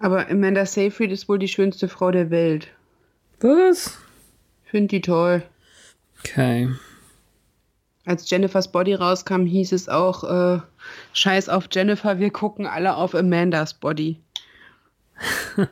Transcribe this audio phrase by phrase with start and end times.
[0.00, 2.68] Aber Amanda Seyfried ist wohl die schönste Frau der Welt.
[3.40, 3.98] Was?
[4.64, 5.42] Find die toll.
[6.20, 6.68] Okay.
[8.04, 10.60] Als Jennifers Body rauskam, hieß es auch, äh,
[11.12, 14.16] scheiß auf Jennifer, wir gucken alle auf Amandas Body.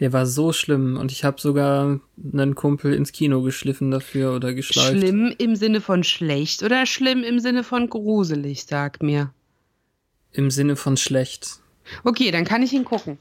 [0.00, 2.00] Der war so schlimm und ich habe sogar
[2.32, 4.98] einen Kumpel ins Kino geschliffen dafür oder geschleift.
[4.98, 9.32] Schlimm im Sinne von schlecht oder schlimm im Sinne von gruselig, sag mir.
[10.32, 11.60] Im Sinne von schlecht.
[12.02, 13.18] Okay, dann kann ich ihn gucken.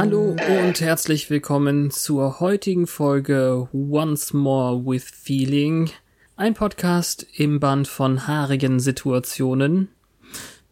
[0.00, 5.90] Hallo und herzlich willkommen zur heutigen Folge Once More with Feeling.
[6.36, 9.88] Ein Podcast im Band von haarigen Situationen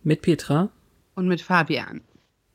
[0.05, 0.71] mit Petra.
[1.17, 2.03] Und mit Fabian.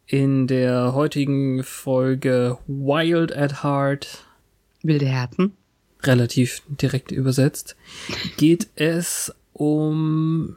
[0.06, 4.24] In der heutigen Folge Wild at Heart.
[4.82, 5.58] Wilde Herzen.
[6.04, 7.76] Relativ direkt übersetzt.
[8.38, 10.56] Geht es um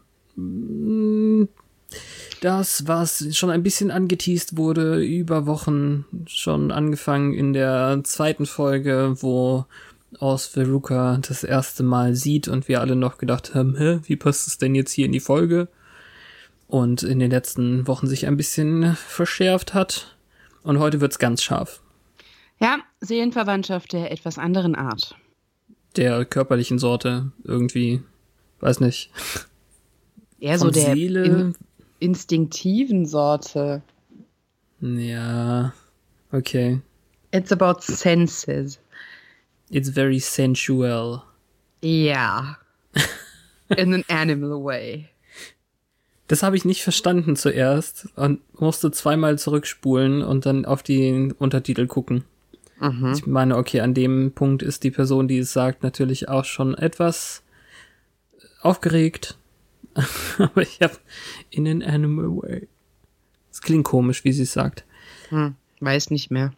[2.45, 9.17] das, was schon ein bisschen angeteased wurde, über Wochen schon angefangen in der zweiten Folge,
[9.20, 9.64] wo
[10.19, 14.47] aus Veruca das erste Mal sieht und wir alle noch gedacht haben, hä, wie passt
[14.47, 15.69] es denn jetzt hier in die Folge?
[16.69, 20.16] Und in den letzten Wochen sich ein bisschen verschärft hat.
[20.62, 21.81] Und heute wird's ganz scharf.
[22.61, 25.16] Ja, Seelenverwandtschaft der etwas anderen Art.
[25.97, 28.03] Der körperlichen Sorte irgendwie.
[28.61, 29.11] Weiß nicht.
[30.41, 31.55] Eher so der Seele.
[32.04, 33.82] In, instinktiven Sorte.
[34.81, 35.72] Ja.
[36.31, 36.81] Okay.
[37.32, 38.78] It's about senses.
[39.70, 41.22] It's very sensual.
[41.82, 42.59] Ja.
[43.76, 45.09] In an animal way.
[46.28, 51.87] Das habe ich nicht verstanden zuerst und musste zweimal zurückspulen und dann auf die Untertitel
[51.87, 52.25] gucken.
[52.81, 53.12] Mhm.
[53.14, 56.75] Ich meine, okay, an dem Punkt ist die Person, die es sagt, natürlich auch schon
[56.75, 57.43] etwas
[58.60, 59.37] aufgeregt.
[60.38, 60.97] Aber ich habe
[61.50, 62.69] in an animal way.
[63.50, 64.84] Es klingt komisch, wie sie es sagt.
[65.28, 66.53] Hm, weiß nicht mehr.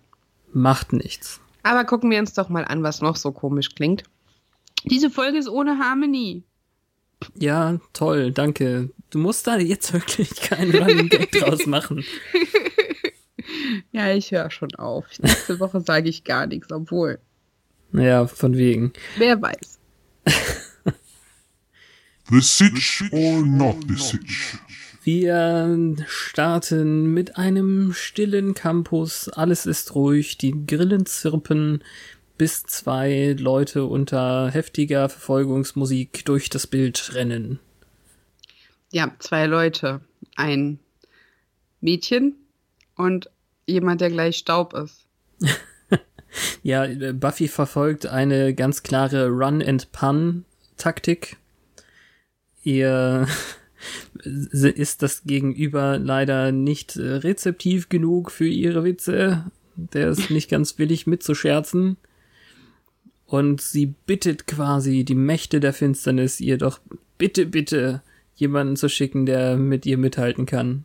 [0.52, 1.40] Macht nichts.
[1.62, 4.04] Aber gucken wir uns doch mal an, was noch so komisch klingt.
[4.84, 6.44] Diese Folge ist ohne Harmony.
[7.34, 8.90] Ja, toll, danke.
[9.10, 12.04] Du musst da jetzt wirklich keinen Running Gag draus machen.
[13.92, 15.06] Ja, ich höre schon auf.
[15.20, 17.18] Nächste Woche sage ich gar nichts, obwohl,
[17.92, 18.92] Naja, von wegen.
[19.16, 19.75] wer weiß.
[22.28, 24.58] The Sitch or not the Sitch?
[25.04, 29.28] Wir starten mit einem stillen Campus.
[29.28, 31.84] Alles ist ruhig, die Grillen zirpen,
[32.36, 37.60] bis zwei Leute unter heftiger Verfolgungsmusik durch das Bild rennen.
[38.90, 40.00] Ja, zwei Leute.
[40.34, 40.80] Ein
[41.80, 42.34] Mädchen
[42.96, 43.30] und
[43.66, 45.06] jemand, der gleich Staub ist.
[46.62, 51.38] Ja, Buffy verfolgt eine ganz klare Run-and-Pun-Taktik.
[52.66, 53.28] Ihr
[54.24, 59.44] ist das Gegenüber leider nicht äh, rezeptiv genug für ihre Witze.
[59.76, 61.96] Der ist nicht ganz willig mitzuscherzen.
[63.24, 66.80] Und sie bittet quasi die Mächte der Finsternis, ihr doch
[67.18, 68.02] bitte, bitte
[68.34, 70.84] jemanden zu schicken, der mit ihr mithalten kann.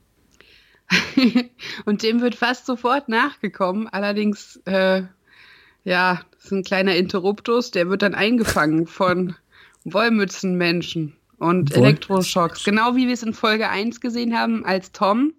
[1.86, 3.88] und dem wird fast sofort nachgekommen.
[3.88, 5.02] Allerdings, äh,
[5.84, 9.36] ja, das ist ein kleiner Interruptus, der wird dann eingefangen von
[9.84, 12.64] Wollmützenmenschen und Woll- Elektroschocks.
[12.64, 15.34] Genau wie wir es in Folge 1 gesehen haben, als Tom,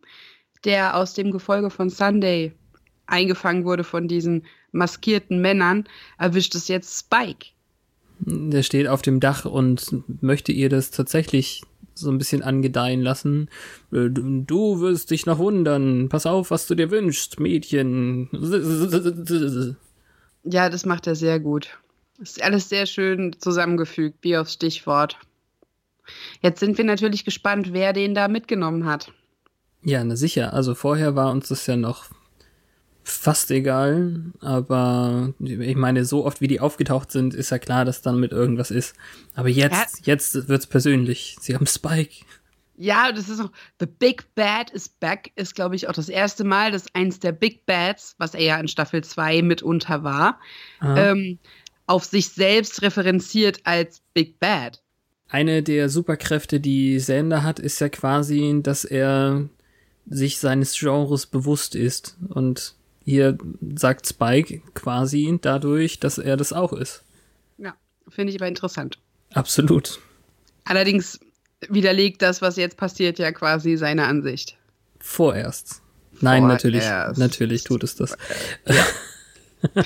[0.64, 2.52] der aus dem Gefolge von Sunday
[3.06, 5.84] eingefangen wurde von diesen maskierten Männern,
[6.18, 7.46] erwischt es jetzt Spike.
[8.20, 11.62] Der steht auf dem Dach und möchte ihr das tatsächlich
[11.94, 13.48] so ein bisschen angedeihen lassen.
[13.92, 16.08] Äh, Du, du wirst dich noch wundern.
[16.08, 18.28] Pass auf, was du dir wünschst, Mädchen.
[20.44, 21.78] Ja, das macht er sehr gut.
[22.18, 25.18] Ist alles sehr schön zusammengefügt, wie aufs Stichwort.
[26.40, 29.12] Jetzt sind wir natürlich gespannt, wer den da mitgenommen hat.
[29.82, 30.52] Ja, na sicher.
[30.52, 32.10] Also vorher war uns das ja noch
[33.04, 38.00] fast egal, aber ich meine, so oft wie die aufgetaucht sind, ist ja klar, dass
[38.00, 38.94] dann mit irgendwas ist.
[39.34, 40.14] Aber jetzt, ja.
[40.14, 41.36] jetzt wird's persönlich.
[41.40, 42.24] Sie haben Spike.
[42.76, 43.50] Ja, das ist auch
[43.80, 47.32] The Big Bad is Back ist, glaube ich, auch das erste Mal, dass eins der
[47.32, 50.40] Big Bads, was er ja in Staffel 2 mitunter war,
[50.80, 51.38] ähm,
[51.86, 54.81] auf sich selbst referenziert als Big Bad.
[55.32, 59.48] Eine der Superkräfte, die Sander hat, ist ja quasi, dass er
[60.06, 62.18] sich seines Genres bewusst ist.
[62.28, 63.38] Und hier
[63.74, 67.02] sagt Spike quasi dadurch, dass er das auch ist.
[67.56, 67.72] Ja,
[68.08, 68.98] finde ich aber interessant.
[69.32, 70.00] Absolut.
[70.64, 71.18] Allerdings
[71.66, 74.58] widerlegt das, was jetzt passiert, ja quasi seine Ansicht.
[75.00, 75.80] Vorerst.
[76.20, 76.64] Nein, Vorerst.
[76.64, 76.84] natürlich,
[77.16, 78.18] natürlich tut es das.
[78.68, 78.84] Ja.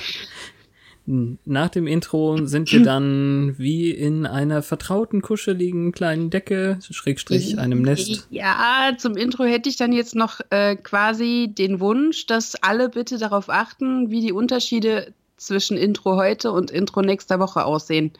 [1.09, 7.81] Nach dem Intro sind wir dann wie in einer vertrauten, kuscheligen kleinen Decke, Schrägstrich einem
[7.81, 8.27] Nest.
[8.29, 13.17] Ja, zum Intro hätte ich dann jetzt noch äh, quasi den Wunsch, dass alle bitte
[13.17, 18.11] darauf achten, wie die Unterschiede zwischen Intro heute und Intro nächster Woche aussehen.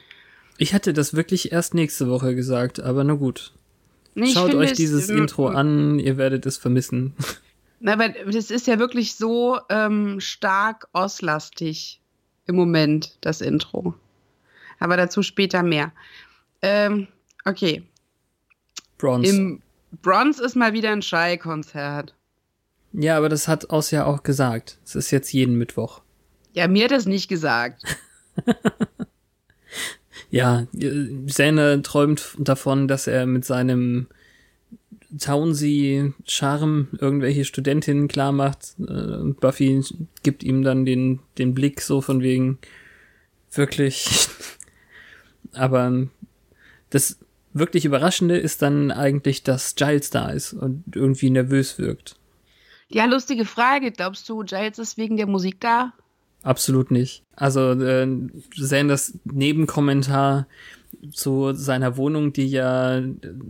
[0.58, 3.52] Ich hatte das wirklich erst nächste Woche gesagt, aber na gut.
[4.16, 7.16] Nee, Schaut euch dieses Intro an, ihr werdet es vermissen.
[7.82, 12.00] Na, aber das ist ja wirklich so ähm, stark auslastig
[12.48, 13.94] im Moment, das Intro.
[14.80, 15.92] Aber dazu später mehr.
[16.62, 17.08] Ähm,
[17.46, 17.84] okay.
[18.98, 19.30] Bronze.
[19.30, 19.62] Im
[20.02, 22.14] Bronze ist mal wieder ein Schei-Konzert.
[22.94, 24.80] Ja, aber das hat Aus ja auch gesagt.
[24.86, 26.02] Es ist jetzt jeden Mittwoch.
[26.54, 27.84] Ja, mir hat das nicht gesagt.
[30.30, 30.66] ja,
[31.28, 34.08] Zane träumt davon, dass er mit seinem
[35.20, 38.76] Townsy-Charme irgendwelche Studentinnen klar macht.
[38.80, 39.84] Äh, Buffy
[40.24, 42.60] gibt ihm dann den, den Blick so von wegen
[43.52, 44.28] wirklich.
[45.54, 46.08] Aber
[46.90, 47.20] das
[47.54, 52.18] wirklich Überraschende ist dann eigentlich, dass Giles da ist und irgendwie nervös wirkt.
[52.90, 53.92] Ja, lustige Frage.
[53.92, 55.94] Glaubst du, Giles ist wegen der Musik da?
[56.44, 57.24] Absolut nicht.
[57.36, 58.08] Also äh,
[58.56, 60.48] Sanders Nebenkommentar
[61.12, 63.02] zu seiner Wohnung, die ja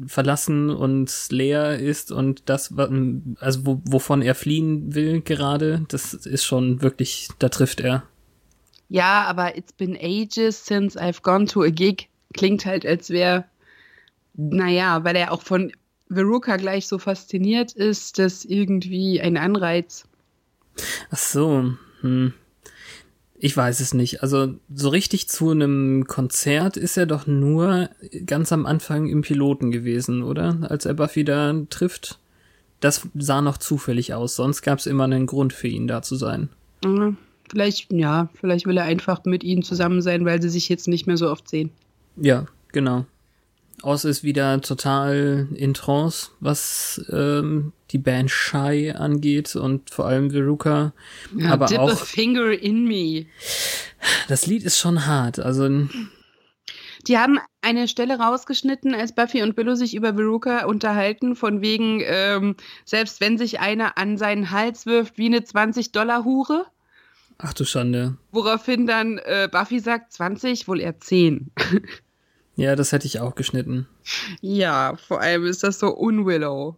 [0.05, 6.43] verlassen und leer ist und das, also wo, wovon er fliehen will gerade, das ist
[6.43, 8.03] schon wirklich, da trifft er.
[8.89, 12.09] Ja, aber it's been ages since I've gone to a gig.
[12.33, 13.45] Klingt halt, als wäre,
[14.33, 15.71] naja, weil er auch von
[16.09, 20.05] Veruca gleich so fasziniert ist, das irgendwie ein Anreiz.
[21.09, 22.33] Ach so, hm.
[23.39, 24.23] Ich weiß es nicht.
[24.23, 27.89] Also so richtig zu einem Konzert ist er doch nur
[28.25, 30.57] ganz am Anfang im Piloten gewesen, oder?
[30.69, 32.19] Als er Buffy da trifft.
[32.79, 34.35] Das sah noch zufällig aus.
[34.35, 36.49] Sonst gab es immer einen Grund für ihn da zu sein.
[37.49, 41.07] Vielleicht, ja, vielleicht will er einfach mit ihnen zusammen sein, weil sie sich jetzt nicht
[41.07, 41.71] mehr so oft sehen.
[42.17, 43.05] Ja, genau.
[43.83, 50.31] Oz ist wieder total in Trance, was ähm, die Band Shy angeht und vor allem
[50.31, 50.93] Veruca.
[51.35, 51.91] Ja, aber dip auch.
[51.91, 53.25] A finger in me.
[54.27, 55.39] Das Lied ist schon hart.
[55.39, 55.87] Also.
[57.07, 62.01] Die haben eine Stelle rausgeschnitten, als Buffy und Willow sich über Veruca unterhalten, von wegen,
[62.03, 62.55] ähm,
[62.85, 66.65] selbst wenn sich einer an seinen Hals wirft wie eine 20-Dollar-Hure.
[67.37, 68.17] Ach du Schande.
[68.31, 71.51] Woraufhin dann äh, Buffy sagt 20, wohl eher 10.
[72.57, 73.87] Ja, das hätte ich auch geschnitten.
[74.41, 76.75] Ja, vor allem ist das so Unwillow.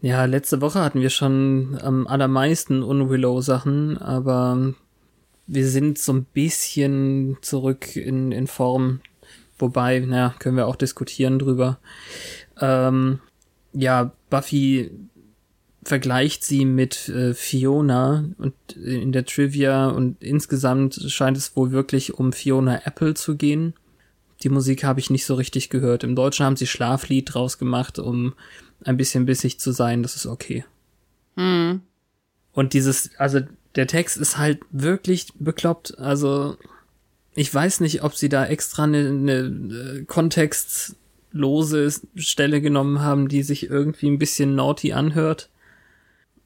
[0.00, 4.74] Ja, letzte Woche hatten wir schon am allermeisten Unwillow-Sachen, aber
[5.48, 9.00] wir sind so ein bisschen zurück in, in Form.
[9.58, 11.78] Wobei, naja, können wir auch diskutieren drüber.
[12.60, 13.18] Ähm,
[13.72, 14.90] ja, Buffy
[15.82, 22.14] vergleicht sie mit äh, Fiona und in der Trivia und insgesamt scheint es wohl wirklich
[22.14, 23.74] um Fiona Apple zu gehen.
[24.42, 26.04] Die Musik habe ich nicht so richtig gehört.
[26.04, 28.34] Im Deutschen haben sie Schlaflied draus gemacht, um
[28.84, 30.02] ein bisschen bissig zu sein.
[30.02, 30.64] Das ist okay.
[31.36, 31.82] Mhm.
[32.52, 33.40] Und dieses, also
[33.74, 35.98] der Text ist halt wirklich bekloppt.
[35.98, 36.56] Also
[37.34, 43.70] ich weiß nicht, ob sie da extra eine, eine kontextlose Stelle genommen haben, die sich
[43.70, 45.48] irgendwie ein bisschen naughty anhört.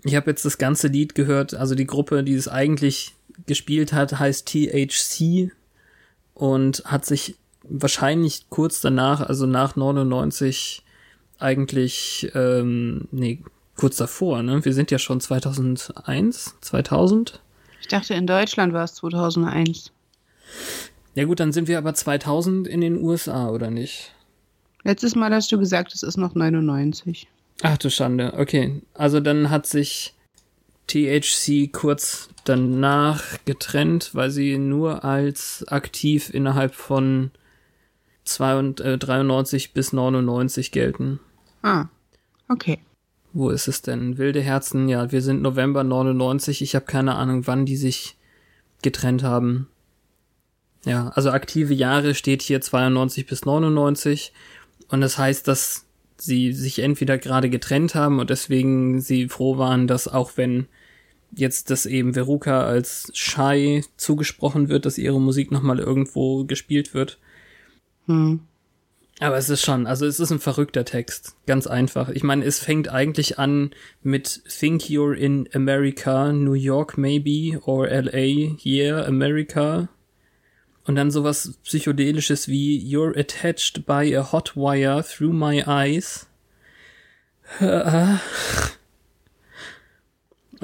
[0.04, 3.14] Ich habe jetzt das ganze Lied gehört, also die Gruppe, die es eigentlich
[3.46, 5.52] gespielt hat, heißt THC
[6.34, 10.82] und hat sich wahrscheinlich kurz danach, also nach 99,
[11.42, 13.40] eigentlich, ähm, nee,
[13.76, 14.64] kurz davor, ne?
[14.64, 17.40] Wir sind ja schon 2001, 2000.
[17.80, 19.92] Ich dachte, in Deutschland war es 2001.
[21.14, 24.12] Ja gut, dann sind wir aber 2000 in den USA, oder nicht?
[24.84, 27.28] Letztes Mal hast du gesagt, es ist noch 99.
[27.62, 28.82] Ach du Schande, okay.
[28.94, 30.14] Also dann hat sich
[30.88, 37.30] THC kurz danach getrennt, weil sie nur als aktiv innerhalb von
[38.24, 41.20] 92, äh, bis 99 gelten.
[41.62, 41.86] Ah,
[42.48, 42.78] okay.
[43.32, 44.18] wo ist es denn?
[44.18, 46.62] Wilde Herzen, ja, wir sind November 99.
[46.62, 48.16] Ich habe keine Ahnung, wann die sich
[48.82, 49.68] getrennt haben.
[50.84, 54.32] Ja, also aktive Jahre steht hier 92 bis 99.
[54.88, 59.86] Und das heißt, dass sie sich entweder gerade getrennt haben und deswegen sie froh waren,
[59.86, 60.66] dass auch wenn
[61.34, 67.18] jetzt das eben Veruca als Shy zugesprochen wird, dass ihre Musik nochmal irgendwo gespielt wird.
[68.06, 68.40] Hm.
[69.22, 71.36] Aber es ist schon, also es ist ein verrückter Text.
[71.46, 72.08] Ganz einfach.
[72.08, 73.70] Ich meine, es fängt eigentlich an
[74.02, 79.88] mit Think you're in America, New York maybe, or LA, yeah, America.
[80.84, 86.26] Und dann sowas psychedelisches wie You're attached by a hot wire through my eyes.
[87.60, 88.18] Und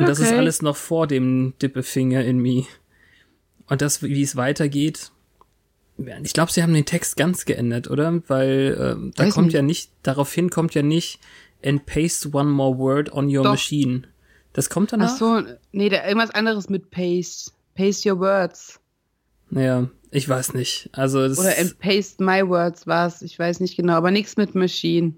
[0.09, 2.67] das ist alles noch vor dem Dippefinger in me.
[3.67, 5.13] Und das, wie es weitergeht,
[6.23, 8.23] ich glaube, sie haben den Text ganz geändert, oder?
[8.29, 9.55] Weil äh, da Weiß kommt nicht.
[9.55, 11.19] ja nicht, daraufhin kommt ja nicht
[11.65, 13.53] and paste one more word on your Doch.
[13.53, 14.05] machine.
[14.53, 15.13] Das kommt danach?
[15.13, 17.53] Ach so, nee, da irgendwas anderes mit paste.
[17.75, 18.81] Paste your words.
[19.51, 20.91] Naja, ich weiß nicht.
[20.93, 23.23] Also Oder and paste my words war's.
[23.23, 25.15] Ich weiß nicht genau, aber nichts mit Machine.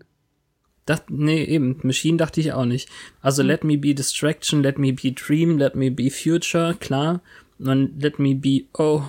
[0.86, 2.88] Das, nee, eben, Machine dachte ich auch nicht.
[3.20, 7.20] Also let me be distraction, let me be dream, let me be future, klar.
[7.58, 9.04] Und let me be oh,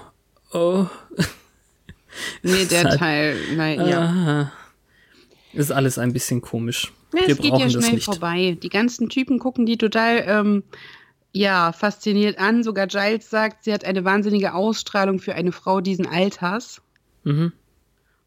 [0.51, 0.87] oh.
[2.43, 4.51] Nee, der halt, Teil, nein, ja.
[5.53, 6.93] Ist alles ein bisschen komisch.
[7.13, 8.57] Ja, Wir es geht ja schnell vorbei.
[8.61, 10.63] Die ganzen Typen gucken die total, ähm,
[11.33, 12.63] ja, fasziniert an.
[12.63, 16.81] Sogar Giles sagt, sie hat eine wahnsinnige Ausstrahlung für eine Frau diesen Alters.
[17.23, 17.51] Mhm.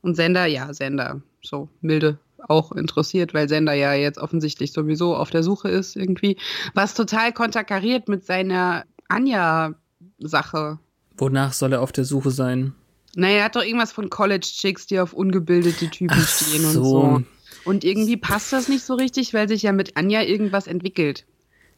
[0.02, 5.30] Und Sender, ja, Sender, so milde auch interessiert, weil Sender ja jetzt offensichtlich sowieso auf
[5.30, 6.36] der Suche ist irgendwie.
[6.74, 10.78] Was total konterkariert mit seiner Anja-Sache.
[11.16, 12.74] Wonach soll er auf der Suche sein?
[13.16, 16.80] Naja, er hat doch irgendwas von College-Chicks, die auf ungebildete Typen Ach stehen so.
[16.80, 17.22] und so.
[17.64, 21.24] Und irgendwie passt das nicht so richtig, weil sich ja mit Anja irgendwas entwickelt.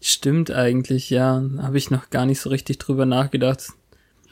[0.01, 1.43] Stimmt eigentlich, ja.
[1.59, 3.69] Habe ich noch gar nicht so richtig drüber nachgedacht.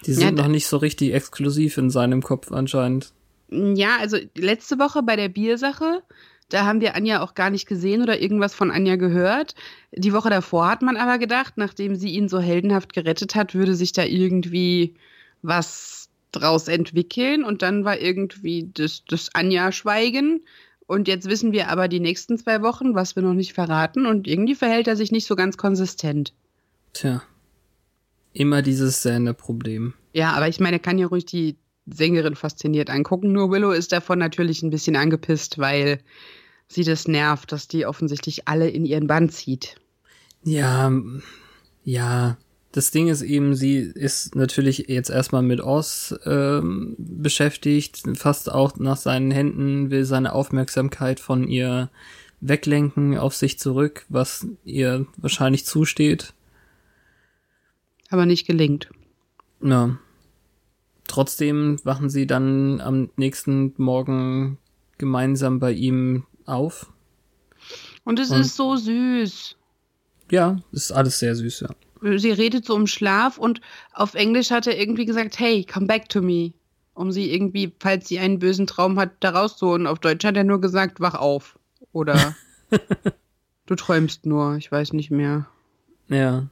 [0.05, 3.13] Die sind ja, noch nicht so richtig exklusiv in seinem Kopf anscheinend.
[3.51, 6.03] Ja, also letzte Woche bei der Biersache,
[6.49, 9.55] da haben wir Anja auch gar nicht gesehen oder irgendwas von Anja gehört.
[9.93, 13.75] Die Woche davor hat man aber gedacht, nachdem sie ihn so heldenhaft gerettet hat, würde
[13.75, 14.95] sich da irgendwie
[15.43, 16.04] was
[16.35, 20.45] draus entwickeln und dann war irgendwie das, das Anja-Schweigen.
[20.87, 24.07] Und jetzt wissen wir aber die nächsten zwei Wochen, was wir noch nicht verraten.
[24.07, 26.35] Und irgendwie verhält er sich nicht so ganz konsistent.
[26.93, 27.23] Tja.
[28.35, 29.95] Immer dieses Sender-Problem.
[30.13, 33.33] Ja, aber ich meine, er kann ja ruhig die Sängerin fasziniert angucken.
[33.33, 36.01] Nur Willow ist davon natürlich ein bisschen angepisst, weil
[36.69, 39.77] sie das nervt, dass die offensichtlich alle in ihren Bann zieht.
[40.43, 40.93] Ja,
[41.85, 42.37] ja,
[42.75, 48.77] das Ding ist eben, sie ist natürlich jetzt erstmal mit Oz ähm, beschäftigt, fast auch
[48.79, 51.89] nach seinen Händen, will seine Aufmerksamkeit von ihr
[52.41, 56.35] weglenken auf sich zurück, was ihr wahrscheinlich zusteht.
[58.11, 58.91] Aber nicht gelingt.
[59.63, 59.97] Ja.
[61.07, 64.59] Trotzdem wachen sie dann am nächsten Morgen
[64.99, 66.93] gemeinsam bei ihm auf.
[68.03, 69.55] Und es Und ist so süß.
[70.33, 71.69] Ja, ist alles sehr süß, ja
[72.17, 73.61] sie redet so um Schlaf und
[73.93, 76.53] auf Englisch hat er irgendwie gesagt, hey, come back to me.
[76.95, 79.87] Um sie irgendwie, falls sie einen bösen Traum hat, da rauszuholen.
[79.87, 81.59] Auf Deutsch hat er nur gesagt, wach auf.
[81.93, 82.37] Oder
[83.67, 85.47] du träumst nur, ich weiß nicht mehr.
[86.09, 86.47] Ja.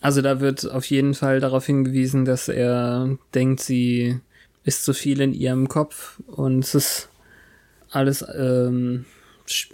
[0.00, 4.20] Also da wird auf jeden Fall darauf hingewiesen, dass er denkt, sie
[4.64, 7.08] ist zu viel in ihrem Kopf und es ist
[7.90, 9.04] alles, ähm,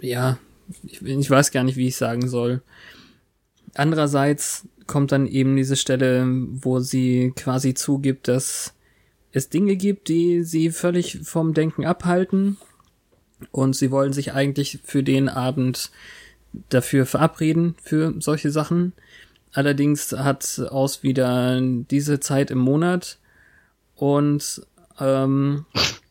[0.01, 0.37] ja,
[0.83, 2.61] ich, ich weiß gar nicht, wie ich sagen soll.
[3.73, 8.73] Andererseits kommt dann eben diese Stelle, wo sie quasi zugibt, dass
[9.31, 12.57] es Dinge gibt, die sie völlig vom Denken abhalten
[13.51, 15.91] und sie wollen sich eigentlich für den Abend
[16.69, 18.93] dafür verabreden, für solche Sachen.
[19.53, 23.19] Allerdings hat Aus wieder diese Zeit im Monat
[23.95, 24.61] und
[24.99, 25.65] ähm,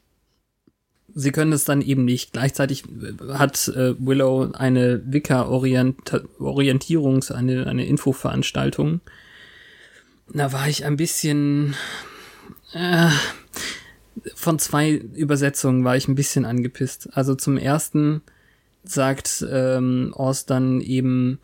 [1.14, 2.32] sie können es dann eben nicht.
[2.32, 2.84] Gleichzeitig
[3.28, 9.00] hat äh, Willow eine Wicca-Orientierungs-, eine, eine Infoveranstaltung.
[10.32, 11.74] Da war ich ein bisschen,
[12.72, 13.08] äh,
[14.34, 17.08] von zwei Übersetzungen war ich ein bisschen angepisst.
[17.12, 18.22] Also zum ersten
[18.84, 21.38] sagt ähm, Oz dann eben,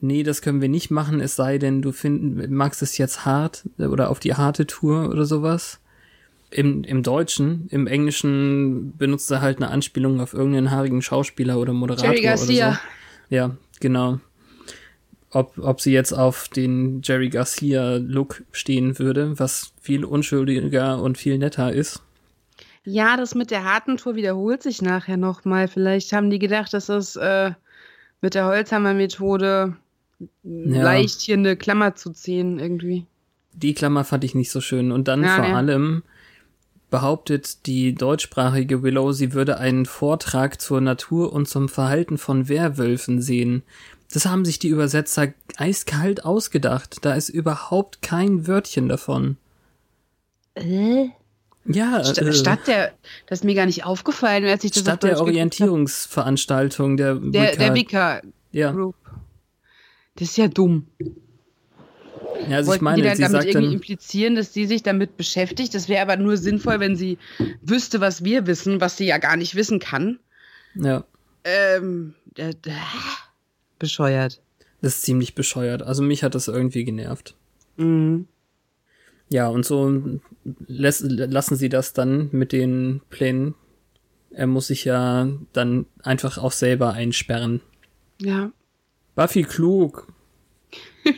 [0.00, 3.68] nee, das können wir nicht machen, es sei denn, du find, magst es jetzt hart
[3.78, 5.80] oder auf die harte Tour oder sowas
[6.50, 11.72] im, im Deutschen, im Englischen benutzt er halt eine Anspielung auf irgendeinen haarigen Schauspieler oder
[11.72, 12.68] Moderator Jerry Garcia.
[12.68, 12.74] oder
[13.28, 13.34] so.
[13.34, 14.20] Ja, genau.
[15.30, 21.36] Ob, ob sie jetzt auf den Jerry Garcia-Look stehen würde, was viel unschuldiger und viel
[21.36, 22.02] netter ist.
[22.84, 25.68] Ja, das mit der harten Tour wiederholt sich nachher nochmal.
[25.68, 27.50] Vielleicht haben die gedacht, dass das äh,
[28.22, 29.76] mit der Holzhammer-Methode
[30.42, 30.82] Ja.
[30.82, 33.04] leicht hier eine Klammer zu ziehen irgendwie.
[33.52, 34.90] Die Klammer fand ich nicht so schön.
[34.90, 35.54] Und dann Ja, vor ne.
[35.54, 36.02] allem
[36.90, 43.20] behauptet die deutschsprachige Willow, sie würde einen Vortrag zur Natur und zum Verhalten von Werwölfen
[43.20, 43.62] sehen.
[44.12, 46.96] Das haben sich die Übersetzer eiskalt ausgedacht.
[47.02, 49.36] Da ist überhaupt kein Wörtchen davon.
[50.54, 51.08] Äh?
[51.66, 52.92] Ja, Sta äh, Statt der,
[53.26, 55.20] das ist mir gar nicht aufgefallen, als ich das statt der.
[55.20, 58.94] Orientierungsveranstaltung der Der, der Wicca- Wicca Ja, Group.
[60.16, 60.86] Das ist ja dumm.
[62.48, 64.82] Ja also ich Wollten die meine, dann sie damit sagt irgendwie implizieren, dass sie sich
[64.82, 65.74] damit beschäftigt?
[65.74, 67.18] Das wäre aber nur sinnvoll, wenn sie
[67.62, 70.18] wüsste, was wir wissen, was sie ja gar nicht wissen kann.
[70.74, 71.04] ja,
[71.44, 72.54] Ähm, äh, äh,
[73.78, 74.40] bescheuert.
[74.80, 75.82] das ist ziemlich bescheuert.
[75.82, 77.34] Also mich hat das irgendwie genervt.
[77.76, 78.26] Mhm.
[79.30, 80.20] Ja, und so
[80.66, 83.54] lässt, lassen sie das dann mit den Plänen.
[84.30, 87.60] Er muss sich ja dann einfach auch selber einsperren.
[88.20, 88.50] Ja.
[89.14, 90.06] Buffy klug.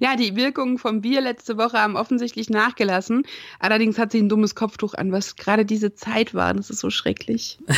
[0.00, 3.26] Ja, die Wirkungen vom Bier letzte Woche haben offensichtlich nachgelassen.
[3.58, 6.54] Allerdings hat sie ein dummes Kopftuch an, was gerade diese Zeit war.
[6.54, 7.58] Das ist so schrecklich.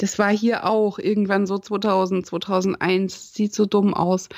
[0.00, 3.34] Das war hier auch irgendwann so 2000, 2001.
[3.34, 4.28] Sieht so dumm aus.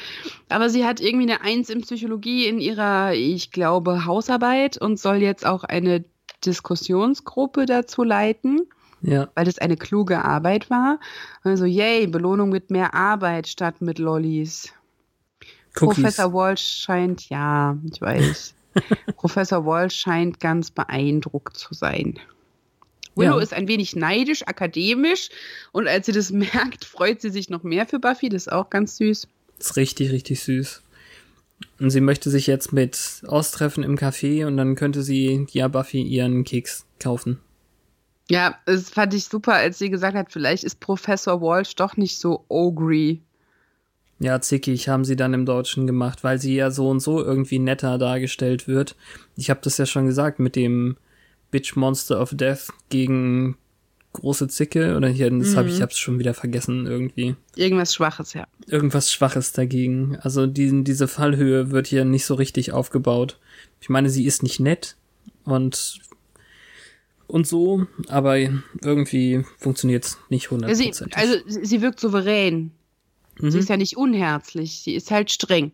[0.49, 5.17] Aber sie hat irgendwie eine Eins in Psychologie in ihrer, ich glaube, Hausarbeit und soll
[5.17, 6.03] jetzt auch eine
[6.47, 8.63] Diskussionsgruppe dazu leiten,
[9.03, 10.99] Ja, weil das eine kluge Arbeit war.
[11.43, 14.73] Also, yay, Belohnung mit mehr Arbeit statt mit Lollis.
[15.77, 15.95] Cookies.
[16.03, 18.55] Professor Walsh scheint, ja, ich weiß.
[19.17, 22.19] Professor Walsh scheint ganz beeindruckt zu sein.
[23.17, 23.43] Willow Ja.
[23.43, 25.31] ist ein wenig neidisch, akademisch
[25.73, 28.29] und als sie das merkt, freut sie sich noch mehr für Buffy.
[28.29, 29.27] Das ist auch ganz süß.
[29.59, 30.83] ist richtig, richtig süß.
[31.79, 35.69] Und sie möchte sich jetzt mit Oz treffen im Café und dann könnte sie ja
[35.69, 37.39] Buffy ihren Keks kaufen.
[38.31, 42.19] Ja, das fand ich super, als sie gesagt hat, vielleicht ist Professor Walsh doch nicht
[42.19, 43.21] so ogry.
[44.21, 47.59] Ja, zickig haben sie dann im Deutschen gemacht, weil sie ja so und so irgendwie
[47.59, 48.95] netter dargestellt wird.
[49.35, 50.99] Ich habe das ja schon gesagt mit dem
[51.51, 53.57] Bitch Monster of Death gegen
[54.13, 57.37] große Zicke oder hier, das habe ich hab's schon wieder vergessen irgendwie.
[57.57, 58.47] Irgendwas Schwaches, ja.
[58.67, 60.19] Irgendwas Schwaches dagegen.
[60.21, 63.39] Also die, diese Fallhöhe wird hier nicht so richtig aufgebaut.
[63.81, 64.97] Ich meine, sie ist nicht nett
[65.45, 66.01] und
[67.27, 71.17] und so, aber irgendwie funktioniert's nicht hundertprozentig.
[71.17, 72.73] also sie sie wirkt souverän.
[73.41, 73.51] Mhm.
[73.51, 75.73] Sie ist ja nicht unherzlich, sie ist halt streng.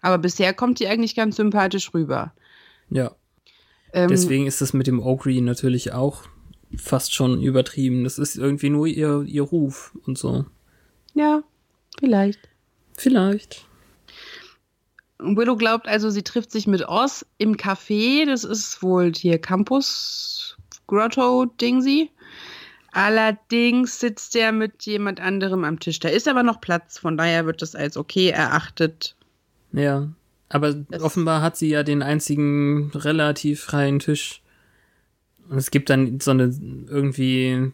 [0.00, 2.32] Aber bisher kommt die eigentlich ganz sympathisch rüber.
[2.90, 3.14] ja.
[3.94, 6.24] Ähm, Deswegen ist das mit dem Ogre natürlich auch
[6.76, 8.04] fast schon übertrieben.
[8.04, 10.44] Das ist irgendwie nur ihr, ihr Ruf und so.
[11.14, 11.42] Ja,
[11.98, 12.50] vielleicht.
[12.92, 13.66] Vielleicht.
[15.18, 18.26] Willow glaubt also, sie trifft sich mit Oz im Café.
[18.26, 22.10] Das ist wohl hier Campus Grotto Dingsy.
[22.92, 25.98] Allerdings sitzt er mit jemand anderem am Tisch.
[26.00, 29.14] Da ist aber noch Platz, von daher wird das als okay erachtet.
[29.72, 30.08] Ja.
[30.48, 34.40] Aber Das- offenbar hat sie ja den einzigen relativ freien Tisch.
[35.50, 36.44] Und es gibt dann so eine
[36.88, 37.72] irgendwie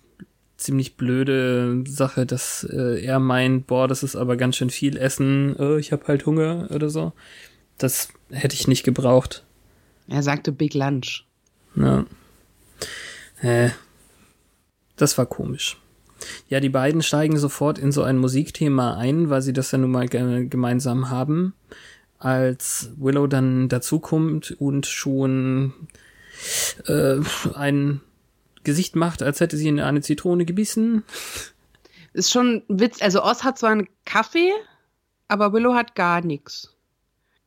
[0.57, 5.57] ziemlich blöde Sache, dass äh, er meint, boah, das ist aber ganz schön viel Essen,
[5.59, 7.13] äh, ich hab halt Hunger oder so.
[7.79, 9.45] Das hätte ich nicht gebraucht.
[10.09, 11.25] Er sagte Big Lunch.
[11.75, 12.05] Ja.
[13.41, 13.71] Äh,
[14.97, 15.77] das war komisch.
[16.49, 19.91] Ja, die beiden steigen sofort in so ein Musikthema ein, weil sie das ja nun
[19.91, 21.55] mal ge gemeinsam haben.
[22.19, 25.75] Als Willow dann dazukommt und schon
[26.87, 27.17] äh,
[27.55, 28.01] ein
[28.63, 31.05] Gesicht macht, als hätte sie in eine Zitrone gebissen.
[32.15, 33.03] Ist schon ein Witz.
[33.03, 34.53] Also Oz hat zwar einen Kaffee,
[35.29, 36.73] aber Willow hat gar nichts.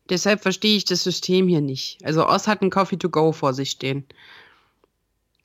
[0.10, 1.99] Deshalb verstehe ich das System hier nicht.
[2.03, 4.05] Also Oz hat einen Coffee to go vor sich stehen.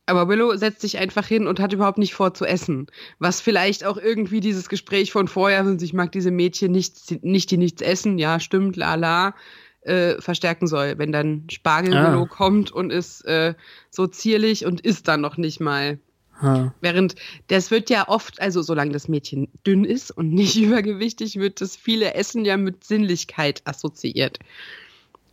[0.06, 2.88] Aber Willow setzt sich einfach hin und hat überhaupt nicht vor zu essen.
[3.18, 7.50] Was vielleicht auch irgendwie dieses Gespräch von vorher, und ich mag diese Mädchen nicht, nicht
[7.50, 9.34] die nichts essen, ja, stimmt, la la,
[9.82, 10.94] äh, verstärken soll.
[10.98, 12.10] Wenn dann Spargel Ah.
[12.12, 13.54] Willow kommt und ist äh,
[13.90, 15.98] so zierlich und isst dann noch nicht mal.
[16.40, 16.74] Ha.
[16.80, 17.14] Während
[17.46, 21.76] das wird ja oft, also solange das Mädchen dünn ist und nicht übergewichtig, wird das
[21.76, 24.40] viele Essen ja mit Sinnlichkeit assoziiert.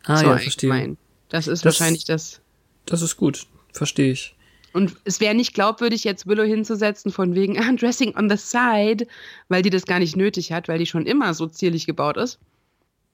[0.04, 0.96] Ah So ja, verstehe.
[1.30, 2.40] Das ist Das- wahrscheinlich das.
[2.86, 3.48] Das ist gut.
[3.74, 4.36] Verstehe ich.
[4.74, 9.08] Und es wäre nicht glaubwürdig, jetzt Willow hinzusetzen von wegen ah, Dressing on the side,
[9.48, 12.40] weil die das gar nicht nötig hat, weil die schon immer so zierlich gebaut ist.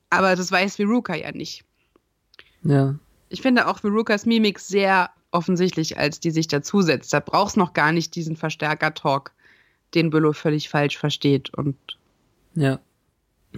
[0.09, 1.63] Aber das weiß Veruca ja nicht.
[2.63, 2.95] Ja.
[3.29, 7.11] Ich finde auch Verucas Mimik sehr offensichtlich, als die sich dazusetzt.
[7.13, 9.31] Da brauchst noch gar nicht diesen Verstärker-Talk,
[9.93, 11.53] den Willow völlig falsch versteht.
[11.53, 11.75] Und
[12.53, 12.79] Ja.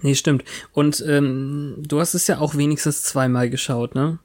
[0.01, 0.43] Nee, stimmt.
[0.73, 4.19] Und ähm, du hast es ja auch wenigstens zweimal geschaut, ne?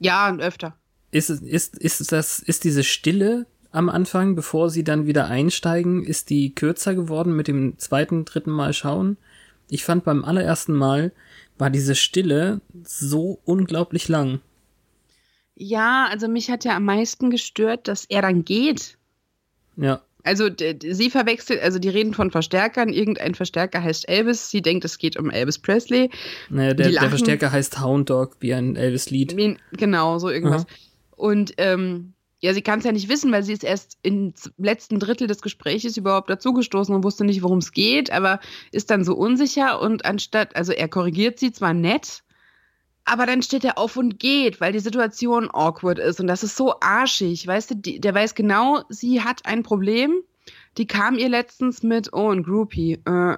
[0.00, 0.76] ja, und öfter.
[1.14, 6.28] Ist, ist, ist das, ist diese Stille am Anfang, bevor sie dann wieder einsteigen, ist
[6.28, 9.16] die kürzer geworden mit dem zweiten, dritten Mal schauen.
[9.68, 11.12] Ich fand beim allerersten Mal
[11.56, 14.40] war diese Stille so unglaublich lang.
[15.54, 18.98] Ja, also mich hat ja am meisten gestört, dass er dann geht.
[19.76, 20.02] Ja.
[20.24, 22.88] Also sie verwechselt, also die reden von Verstärkern.
[22.88, 24.50] Irgendein Verstärker heißt Elvis.
[24.50, 26.10] Sie denkt, es geht um Elvis Presley.
[26.48, 29.36] Naja, der, der Verstärker heißt Hound Dog, wie ein Elvis-Lied.
[29.72, 30.62] Genau, so irgendwas.
[30.62, 30.74] Aha.
[31.16, 34.98] Und ähm, ja, sie kann es ja nicht wissen, weil sie ist erst im letzten
[34.98, 38.38] Drittel des Gesprächs überhaupt dazugestoßen und wusste nicht, worum es geht, aber
[38.70, 42.22] ist dann so unsicher und anstatt, also er korrigiert sie zwar nett,
[43.04, 46.20] aber dann steht er auf und geht, weil die Situation awkward ist.
[46.20, 47.46] Und das ist so arschig.
[47.46, 50.12] Weißt du, die, der weiß genau, sie hat ein Problem.
[50.78, 52.98] Die kam ihr letztens mit, oh, ein Groupie.
[53.04, 53.36] Äh,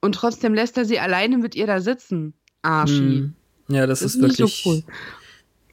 [0.00, 2.34] und trotzdem lässt er sie alleine mit ihr da sitzen.
[2.62, 2.98] Arschi.
[2.98, 3.34] Hm.
[3.68, 4.82] Ja, das, das ist, ist wirklich so cool.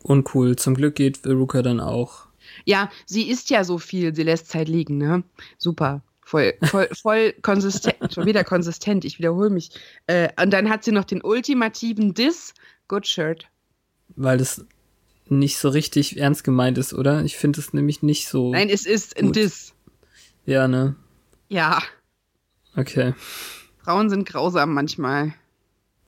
[0.06, 0.56] Uncool.
[0.56, 2.28] Zum Glück geht Veruca dann auch.
[2.64, 5.24] Ja, sie isst ja so viel, sie lässt Zeit liegen, ne?
[5.58, 6.02] Super.
[6.24, 9.72] Voll, voll, voll konsistent, schon wieder konsistent, ich wiederhole mich.
[10.08, 12.54] Äh, und dann hat sie noch den ultimativen Diss
[12.88, 13.48] Good Shirt.
[14.16, 14.66] Weil das
[15.28, 17.24] nicht so richtig ernst gemeint ist, oder?
[17.24, 18.52] Ich finde es nämlich nicht so.
[18.52, 19.74] Nein, es ist ein Diss.
[20.46, 20.96] Ja, ne?
[21.50, 21.82] Ja.
[22.76, 23.14] Okay.
[23.84, 25.34] Frauen sind grausam manchmal.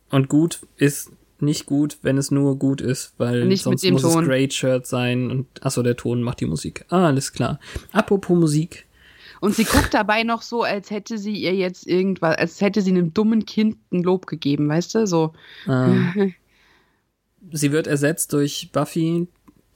[0.09, 4.23] Und gut ist nicht gut, wenn es nur gut ist, weil nicht sonst muss Ton.
[4.23, 6.85] es Great Shirt sein und achso, der Ton macht die Musik.
[6.89, 7.59] Ah, alles klar.
[7.91, 8.85] Apropos Musik.
[9.39, 12.91] Und sie guckt dabei noch so, als hätte sie ihr jetzt irgendwas, als hätte sie
[12.91, 15.07] einem dummen Kind ein Lob gegeben, weißt du?
[15.07, 15.33] So.
[15.67, 16.13] Ah.
[17.51, 19.27] sie wird ersetzt durch Buffy,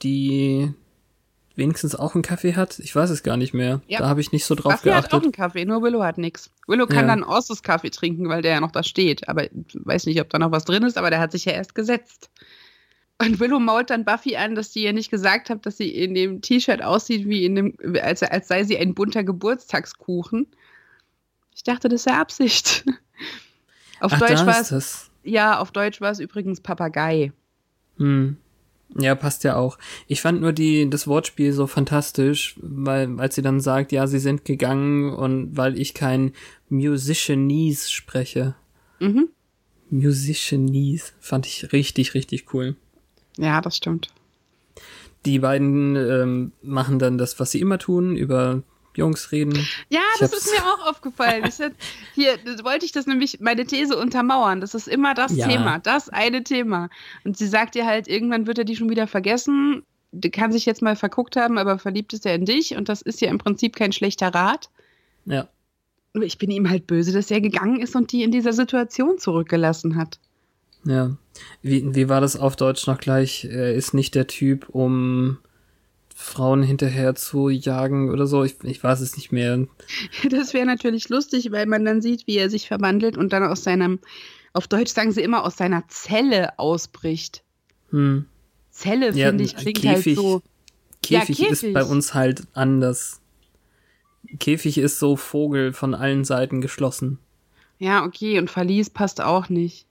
[0.01, 0.73] die
[1.55, 2.79] wenigstens auch einen Kaffee hat.
[2.79, 3.81] Ich weiß es gar nicht mehr.
[3.87, 3.99] Ja.
[3.99, 5.11] Da habe ich nicht so drauf Buffy geachtet.
[5.11, 6.49] hat auch einen Kaffee, nur Willow hat nichts.
[6.67, 7.15] Willow kann ja.
[7.15, 9.27] dann Ossus Kaffee trinken, weil der ja noch da steht.
[9.27, 11.53] Aber ich weiß nicht, ob da noch was drin ist, aber der hat sich ja
[11.53, 12.29] erst gesetzt.
[13.21, 16.15] Und Willow mault dann Buffy an, dass die ihr nicht gesagt hat, dass sie in
[16.15, 20.47] dem T-Shirt aussieht, wie in dem, als, als sei sie ein bunter Geburtstagskuchen.
[21.55, 22.83] Ich dachte, das sei Absicht.
[23.99, 25.11] auf Ach, Deutsch war es.
[25.23, 27.31] Ja, auf Deutsch war es übrigens Papagei.
[27.97, 28.37] Hm.
[28.97, 29.77] Ja, passt ja auch.
[30.07, 34.19] Ich fand nur die, das Wortspiel so fantastisch, weil, als sie dann sagt, ja, sie
[34.19, 36.33] sind gegangen und weil ich kein
[36.69, 38.55] Musicianese spreche.
[38.99, 39.29] Mhm.
[39.89, 42.75] Musicianese fand ich richtig, richtig cool.
[43.37, 44.09] Ja, das stimmt.
[45.25, 48.63] Die beiden ähm, machen dann das, was sie immer tun, über
[48.95, 49.67] Jungs reden.
[49.89, 51.43] Ja, ich das ist mir auch aufgefallen.
[51.43, 51.71] Hab,
[52.15, 54.61] hier wollte ich das nämlich meine These untermauern.
[54.61, 55.47] Das ist immer das ja.
[55.47, 56.89] Thema, das eine Thema.
[57.23, 59.83] Und sie sagt ihr halt, irgendwann wird er die schon wieder vergessen.
[60.33, 63.21] Kann sich jetzt mal verguckt haben, aber verliebt ist er in dich und das ist
[63.21, 64.69] ja im Prinzip kein schlechter Rat.
[65.25, 65.47] Ja.
[66.13, 69.95] Ich bin ihm halt böse, dass er gegangen ist und die in dieser Situation zurückgelassen
[69.95, 70.19] hat.
[70.83, 71.15] Ja.
[71.61, 73.45] Wie, wie war das auf Deutsch noch gleich?
[73.45, 75.37] Er ist nicht der Typ, um
[76.21, 78.43] Frauen hinterher zu jagen oder so.
[78.43, 79.67] Ich, ich weiß es nicht mehr.
[80.29, 83.63] Das wäre natürlich lustig, weil man dann sieht, wie er sich verwandelt und dann aus
[83.63, 83.99] seinem,
[84.53, 87.43] auf Deutsch sagen sie immer, aus seiner Zelle ausbricht.
[87.89, 88.25] Hm.
[88.69, 90.41] Zelle, ja, finde ich, klingt halt Käfig, halt so.
[91.01, 93.19] Käfig, ja, Käfig ist bei uns halt anders.
[94.39, 97.17] Käfig ist so Vogel von allen Seiten geschlossen.
[97.79, 99.87] Ja, okay, und Verlies passt auch nicht.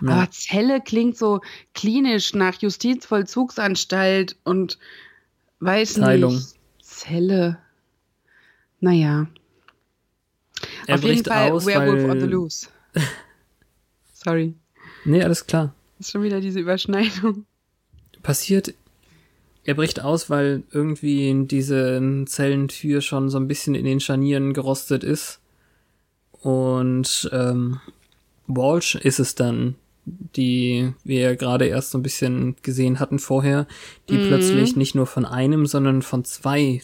[0.00, 0.10] Ja.
[0.10, 1.40] Aber Zelle klingt so
[1.74, 4.78] klinisch nach Justizvollzugsanstalt und
[5.64, 6.34] Weiß Teilung.
[6.34, 6.54] nicht.
[6.82, 7.58] Zelle.
[8.80, 9.26] Naja.
[10.86, 12.10] Er Auf jeden Fall aus, Werewolf weil...
[12.10, 12.66] on the Loose.
[14.12, 14.54] Sorry.
[15.06, 15.74] Nee, alles klar.
[15.98, 17.46] ist schon wieder diese Überschneidung.
[18.22, 18.74] Passiert,
[19.64, 25.02] er bricht aus, weil irgendwie diese Zellentür schon so ein bisschen in den Scharnieren gerostet
[25.02, 25.40] ist.
[26.32, 27.80] Und ähm,
[28.46, 33.66] Walsh ist es dann, die wir gerade erst so ein bisschen gesehen hatten vorher,
[34.08, 34.28] die mhm.
[34.28, 36.80] plötzlich nicht nur von einem, sondern von zwei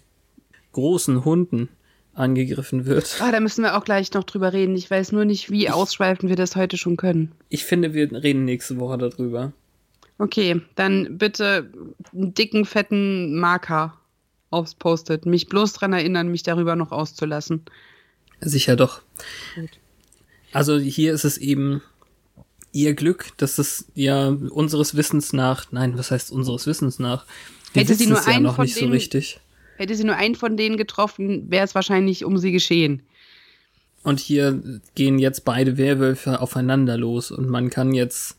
[0.73, 1.69] großen Hunden
[2.15, 3.19] angegriffen wird.
[3.21, 4.77] Ah, da müssen wir auch gleich noch drüber reden.
[4.77, 7.33] Ich weiß nur nicht, wie ich, ausschweifend wir das heute schon können.
[7.49, 9.53] Ich finde, wir reden nächste Woche darüber.
[10.19, 11.71] Okay, dann bitte
[12.13, 13.95] einen dicken, fetten Marker
[14.51, 15.25] aufs Post-it.
[15.25, 17.63] Mich bloß dran erinnern, mich darüber noch auszulassen.
[18.41, 19.03] Sicher doch.
[19.55, 19.71] Gut.
[20.53, 21.83] Also hier ist es eben
[22.73, 27.25] ihr Glück, dass es ja unseres Wissens nach, nein, was heißt unseres Wissens nach?
[27.73, 29.41] Wir hätte sie nur einen ja noch von nicht denen, so richtig.
[29.77, 33.03] Hätte sie nur einen von denen getroffen, wäre es wahrscheinlich um sie geschehen.
[34.03, 38.37] Und hier gehen jetzt beide Werwölfe aufeinander los und man kann jetzt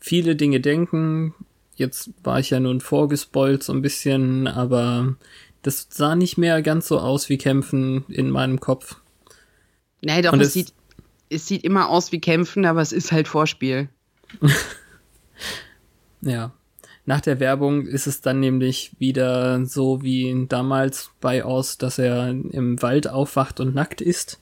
[0.00, 1.34] viele Dinge denken.
[1.76, 5.16] Jetzt war ich ja nun vorgespoilt so ein bisschen, aber
[5.62, 8.96] das sah nicht mehr ganz so aus wie Kämpfen in meinem Kopf.
[10.00, 10.72] Nein, doch, es, es sieht
[11.32, 13.88] es sieht immer aus wie Kämpfen, aber es ist halt Vorspiel.
[16.20, 16.52] ja.
[17.04, 22.28] Nach der Werbung ist es dann nämlich wieder so wie damals bei Oz, dass er
[22.28, 24.38] im Wald aufwacht und nackt ist.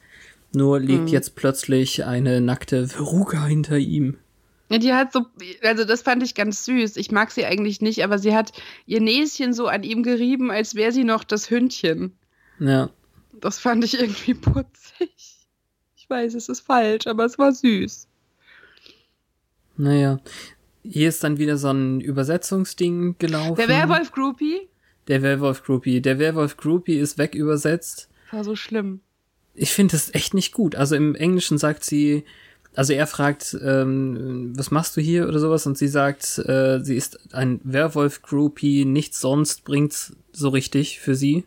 [0.52, 1.08] Nur liegt Mhm.
[1.08, 4.18] jetzt plötzlich eine nackte Veruga hinter ihm.
[4.68, 5.24] Ja, die hat so,
[5.62, 6.96] also das fand ich ganz süß.
[6.96, 8.52] Ich mag sie eigentlich nicht, aber sie hat
[8.86, 12.12] ihr Näschen so an ihm gerieben, als wäre sie noch das Hündchen.
[12.58, 12.90] Ja.
[13.40, 15.29] Das fand ich irgendwie putzig.
[16.10, 18.08] Weiß, es ist falsch, aber es war süß.
[19.76, 20.20] Naja.
[20.82, 23.56] Hier ist dann wieder so ein Übersetzungsding gelaufen.
[23.56, 24.68] Der Werwolf Groupie
[25.08, 26.00] Der Werwolf Groupie.
[26.00, 28.08] Der Werwolf Groupie ist wegübersetzt.
[28.30, 29.00] war so schlimm.
[29.54, 30.74] Ich finde das echt nicht gut.
[30.74, 32.24] Also im Englischen sagt sie,
[32.74, 36.96] also er fragt, ähm, was machst du hier oder sowas und sie sagt, äh, sie
[36.96, 41.44] ist ein Werwolf Groupie, nichts sonst bringt's so richtig für sie.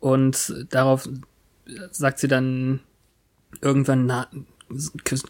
[0.00, 1.08] Und darauf
[1.90, 2.80] sagt sie dann
[3.60, 4.28] irgendwann, na,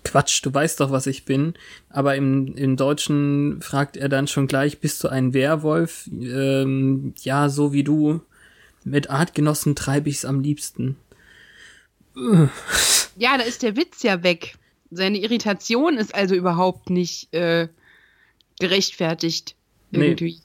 [0.05, 1.55] Quatsch, du weißt doch, was ich bin.
[1.91, 6.09] Aber im, im Deutschen fragt er dann schon gleich, bist du ein Werwolf?
[6.09, 8.21] Ähm, ja, so wie du.
[8.85, 10.97] Mit Artgenossen treibe ich's am liebsten.
[13.17, 14.57] Ja, da ist der Witz ja weg.
[14.91, 17.69] Seine Irritation ist also überhaupt nicht äh,
[18.59, 19.55] gerechtfertigt.
[19.93, 20.07] Nee.
[20.07, 20.39] Irgendwie.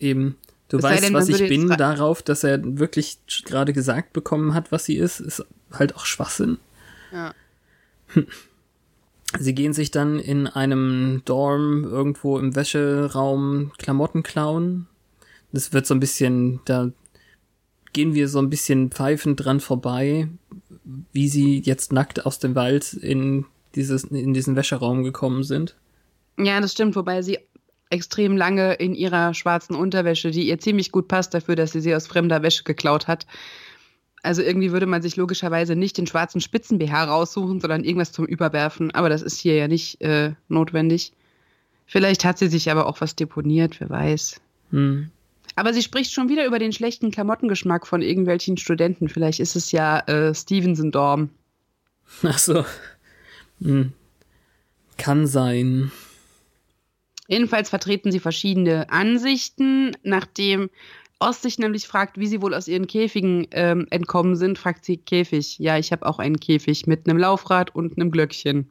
[0.00, 0.36] Eben.
[0.68, 4.72] Du sei weißt, denn, was ich bin, darauf, dass er wirklich gerade gesagt bekommen hat,
[4.72, 6.58] was sie ist, ist halt auch Schwachsinn.
[7.14, 7.34] Ja.
[9.38, 14.86] Sie gehen sich dann in einem Dorm irgendwo im Wäscheraum Klamotten klauen.
[15.52, 16.90] Das wird so ein bisschen, da
[17.92, 20.28] gehen wir so ein bisschen pfeifend dran vorbei,
[21.12, 25.76] wie sie jetzt nackt aus dem Wald in dieses, in diesen Wäscheraum gekommen sind.
[26.38, 27.38] Ja, das stimmt, wobei sie
[27.90, 31.94] extrem lange in ihrer schwarzen Unterwäsche, die ihr ziemlich gut passt dafür, dass sie sie
[31.94, 33.26] aus fremder Wäsche geklaut hat.
[34.24, 38.90] Also irgendwie würde man sich logischerweise nicht den schwarzen Spitzen-BH raussuchen, sondern irgendwas zum Überwerfen.
[38.92, 41.12] Aber das ist hier ja nicht äh, notwendig.
[41.86, 44.40] Vielleicht hat sie sich aber auch was deponiert, wer weiß.
[44.70, 45.10] Hm.
[45.56, 49.08] Aber sie spricht schon wieder über den schlechten Klamottengeschmack von irgendwelchen Studenten.
[49.08, 51.28] Vielleicht ist es ja äh, Stevenson-Dorm.
[52.22, 52.64] Ach so.
[53.60, 53.92] Hm.
[54.96, 55.92] Kann sein.
[57.28, 59.92] Jedenfalls vertreten sie verschiedene Ansichten.
[60.02, 60.70] Nachdem
[61.24, 64.98] Ost sich nämlich fragt, wie sie wohl aus ihren Käfigen ähm, entkommen sind, fragt sie
[64.98, 65.58] Käfig.
[65.58, 68.68] Ja, ich habe auch einen Käfig mit einem Laufrad und einem Glöckchen.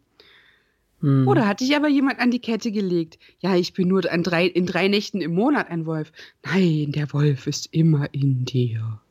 [1.02, 1.28] Hm.
[1.28, 3.18] Oder hat dich aber jemand an die Kette gelegt?
[3.40, 6.12] Ja, ich bin nur an drei, in drei Nächten im Monat ein Wolf.
[6.44, 9.02] Nein, der Wolf ist immer in dir.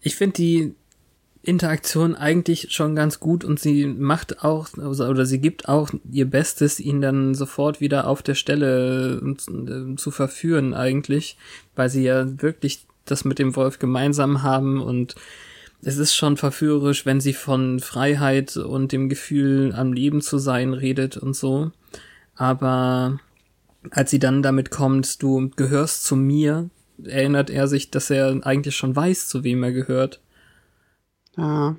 [0.00, 0.74] Ich finde die
[1.46, 6.28] Interaktion eigentlich schon ganz gut und sie macht auch, also, oder sie gibt auch ihr
[6.28, 11.38] Bestes, ihn dann sofort wieder auf der Stelle äh, zu verführen eigentlich,
[11.76, 15.14] weil sie ja wirklich das mit dem Wolf gemeinsam haben und
[15.82, 20.72] es ist schon verführerisch, wenn sie von Freiheit und dem Gefühl am Leben zu sein
[20.72, 21.70] redet und so.
[22.34, 23.20] Aber
[23.90, 26.70] als sie dann damit kommt, du gehörst zu mir,
[27.04, 30.20] erinnert er sich, dass er eigentlich schon weiß, zu wem er gehört.
[31.36, 31.76] Ja.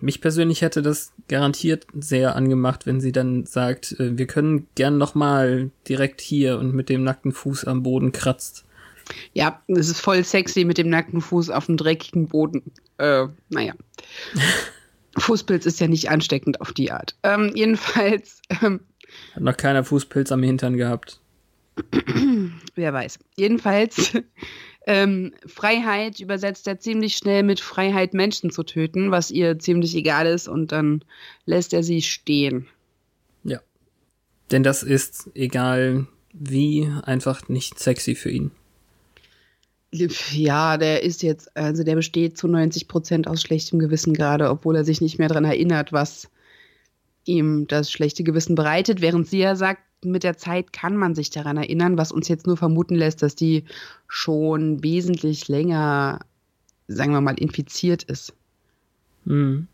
[0.00, 4.98] Mich persönlich hätte das garantiert sehr angemacht, wenn sie dann sagt, äh, wir können gern
[4.98, 8.64] nochmal direkt hier und mit dem nackten Fuß am Boden kratzt.
[9.32, 12.62] Ja, es ist voll sexy mit dem nackten Fuß auf dem dreckigen Boden.
[12.98, 13.74] Äh, naja.
[15.18, 17.16] Fußpilz ist ja nicht ansteckend auf die Art.
[17.22, 18.80] Ähm, jedenfalls, ähm,
[19.34, 21.20] Hat noch keiner Fußpilz am Hintern gehabt.
[22.74, 23.18] wer weiß.
[23.36, 24.12] Jedenfalls,
[24.86, 30.26] ähm, Freiheit übersetzt er ziemlich schnell mit Freiheit, Menschen zu töten, was ihr ziemlich egal
[30.26, 31.04] ist, und dann
[31.44, 32.66] lässt er sie stehen.
[33.44, 33.60] Ja.
[34.50, 38.50] Denn das ist, egal wie, einfach nicht sexy für ihn.
[39.92, 44.74] Ja, der ist jetzt, also der besteht zu 90 Prozent aus schlechtem Gewissen gerade, obwohl
[44.74, 46.30] er sich nicht mehr daran erinnert, was
[47.24, 51.30] ihm das schlechte Gewissen bereitet, während sie ja sagt, mit der Zeit kann man sich
[51.30, 53.64] daran erinnern, was uns jetzt nur vermuten lässt, dass die
[54.08, 56.20] schon wesentlich länger,
[56.88, 58.34] sagen wir mal, infiziert ist.
[59.26, 59.68] Hm.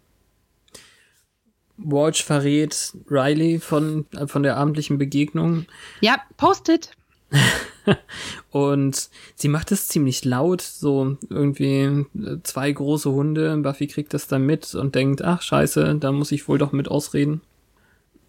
[1.79, 5.67] Walsh verrät Riley von, äh, von der abendlichen Begegnung
[6.01, 6.91] Ja, postet.
[8.51, 12.07] und sie macht es ziemlich laut, so irgendwie äh,
[12.43, 13.57] zwei große Hunde.
[13.59, 16.89] Buffy kriegt das dann mit und denkt, ach scheiße, da muss ich wohl doch mit
[16.89, 17.43] ausreden.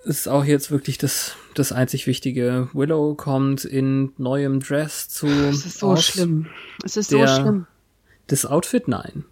[0.06, 2.70] Ist auch jetzt wirklich das, das einzig Wichtige.
[2.74, 5.28] Willow kommt in neuem Dress zu.
[5.28, 6.48] Es ist so schlimm.
[6.84, 7.68] Es ist Der- so schlimm.
[8.28, 9.26] Das Outfit, nein.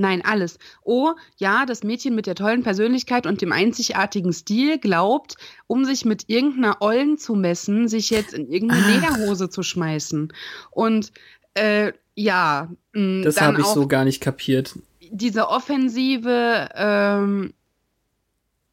[0.00, 0.58] Nein, alles.
[0.84, 6.04] Oh, ja, das Mädchen mit der tollen Persönlichkeit und dem einzigartigen Stil glaubt, um sich
[6.04, 8.94] mit irgendeiner Ollen zu messen, sich jetzt in irgendeine Ach.
[9.18, 10.32] Lederhose zu schmeißen.
[10.70, 11.12] Und
[11.54, 14.78] äh, ja, mh, Das dann habe ich so gar nicht kapiert.
[15.10, 17.52] diese offensive, ähm,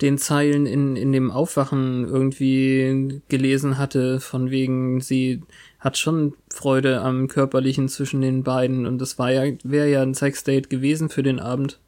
[0.00, 5.42] den Zeilen in, in dem Aufwachen irgendwie gelesen hatte, von wegen, sie
[5.78, 10.68] hat schon Freude am Körperlichen zwischen den beiden und das ja, wäre ja ein Sexdate
[10.68, 11.78] gewesen für den Abend.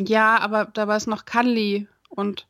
[0.00, 2.46] Ja, aber da war es noch cuddly und,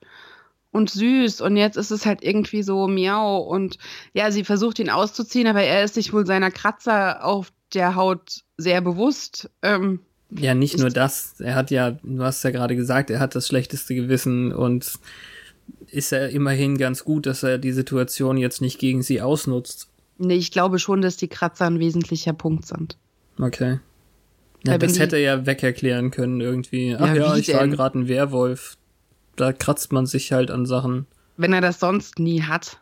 [0.70, 3.78] und süß und jetzt ist es halt irgendwie so miau und
[4.12, 8.44] ja, sie versucht ihn auszuziehen, aber er ist sich wohl seiner Kratzer auf der Haut
[8.56, 9.50] sehr bewusst.
[9.62, 11.40] Ähm, ja, nicht nur das.
[11.40, 14.98] Er hat ja, du hast ja gerade gesagt, er hat das schlechteste Gewissen und
[15.90, 19.88] ist ja immerhin ganz gut, dass er die Situation jetzt nicht gegen sie ausnutzt.
[20.18, 22.96] Nee, ich glaube schon, dass die Kratzer ein wesentlicher Punkt sind.
[23.38, 23.78] Okay.
[24.66, 26.96] Ja, das hätte er ja wegerklären können irgendwie.
[26.96, 27.56] Ach ja, ja ich denn?
[27.56, 28.76] war gerade ein Werwolf.
[29.36, 31.06] Da kratzt man sich halt an Sachen.
[31.36, 32.80] Wenn er das sonst nie hat.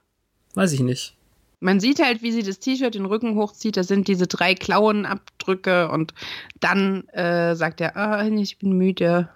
[0.54, 1.16] Weiß ich nicht.
[1.60, 3.76] Man sieht halt, wie sie das T-Shirt den Rücken hochzieht.
[3.76, 6.12] Da sind diese drei Klauenabdrücke und
[6.60, 9.28] dann äh, sagt er, ah, ich bin müde.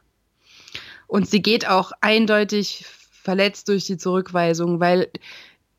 [1.07, 2.85] Und sie geht auch eindeutig
[3.23, 5.09] verletzt durch die Zurückweisung, weil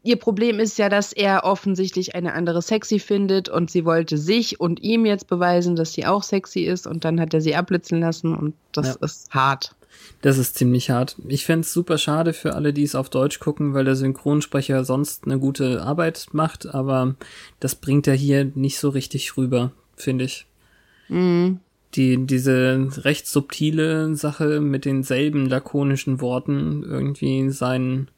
[0.07, 4.59] ihr Problem ist ja, dass er offensichtlich eine andere sexy findet und sie wollte sich
[4.59, 7.99] und ihm jetzt beweisen, dass sie auch sexy ist und dann hat er sie abblitzen
[7.99, 9.05] lassen und das ja.
[9.05, 9.75] ist hart.
[10.21, 11.17] Das ist ziemlich hart.
[11.27, 14.85] Ich fände es super schade für alle, die es auf Deutsch gucken, weil der Synchronsprecher
[14.85, 17.15] sonst eine gute Arbeit macht, aber
[17.59, 20.45] das bringt er hier nicht so richtig rüber, finde ich.
[21.09, 21.59] Mhm.
[21.95, 28.09] Die, diese recht subtile Sache mit denselben lakonischen Worten irgendwie seinen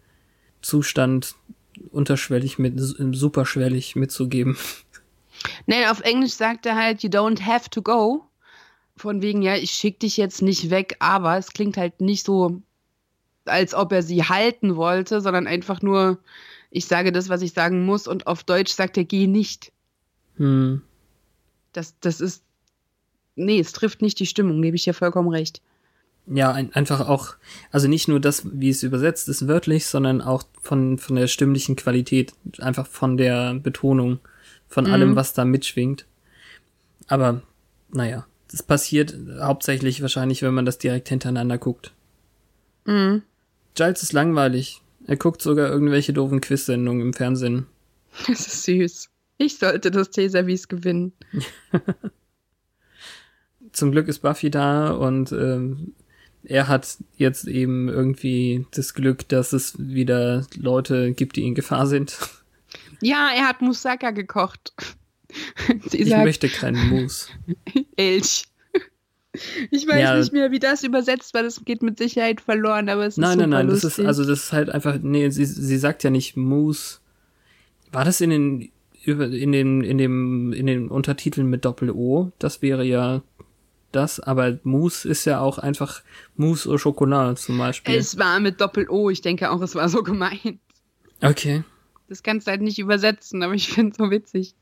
[0.61, 1.35] Zustand
[1.91, 4.57] unterschwellig mit, superschwellig mitzugeben.
[5.65, 8.25] Nein, auf Englisch sagt er halt, you don't have to go
[8.99, 12.61] von wegen, ja, ich schicke dich jetzt nicht weg, aber es klingt halt nicht so,
[13.45, 16.19] als ob er sie halten wollte, sondern einfach nur,
[16.69, 19.71] ich sage das, was ich sagen muss und auf Deutsch sagt er, geh nicht.
[20.35, 20.81] Hm.
[21.73, 22.43] Das, das ist,
[23.35, 25.61] nee, es trifft nicht die Stimmung, gebe ich dir vollkommen recht.
[26.31, 27.35] Ja, ein, einfach auch,
[27.71, 31.75] also nicht nur das, wie es übersetzt ist, wörtlich, sondern auch von, von der stimmlichen
[31.75, 34.19] Qualität, einfach von der Betonung,
[34.67, 34.93] von mhm.
[34.93, 36.05] allem, was da mitschwingt.
[37.07, 37.41] Aber,
[37.91, 41.93] naja, das passiert hauptsächlich wahrscheinlich, wenn man das direkt hintereinander guckt.
[42.85, 43.23] Mhm.
[43.73, 44.81] Giles ist langweilig.
[45.07, 47.65] Er guckt sogar irgendwelche doofen Quiz-Sendungen im Fernsehen.
[48.27, 49.09] Das ist süß.
[49.37, 51.13] Ich sollte das Teeservice gewinnen.
[53.71, 55.93] Zum Glück ist Buffy da und ähm,
[56.43, 61.87] er hat jetzt eben irgendwie das Glück, dass es wieder Leute gibt, die in Gefahr
[61.87, 62.17] sind.
[63.01, 64.73] Ja, er hat Moussaka gekocht.
[65.89, 67.29] Sie ich sagt, möchte keinen Mus.
[67.95, 68.45] Elch.
[69.69, 70.17] Ich weiß ja.
[70.17, 71.43] nicht mehr, wie das übersetzt war.
[71.43, 73.75] Das geht mit Sicherheit verloren, aber es nein, ist Nein, nein, nein.
[73.75, 77.01] Das ist, also das ist halt einfach, nee, sie, sie sagt ja nicht Mus.
[77.91, 78.71] War das in den,
[79.03, 82.31] in den, in dem, in den Untertiteln mit Doppel-O?
[82.39, 83.21] Das wäre ja
[83.91, 86.01] das, aber Mousse ist ja auch einfach
[86.35, 87.95] Mousse au Chocolat zum Beispiel.
[87.95, 90.59] Es war mit Doppel-O, ich denke auch, es war so gemeint.
[91.21, 91.63] Okay.
[92.07, 94.55] Das kannst du halt nicht übersetzen, aber ich finde es so witzig.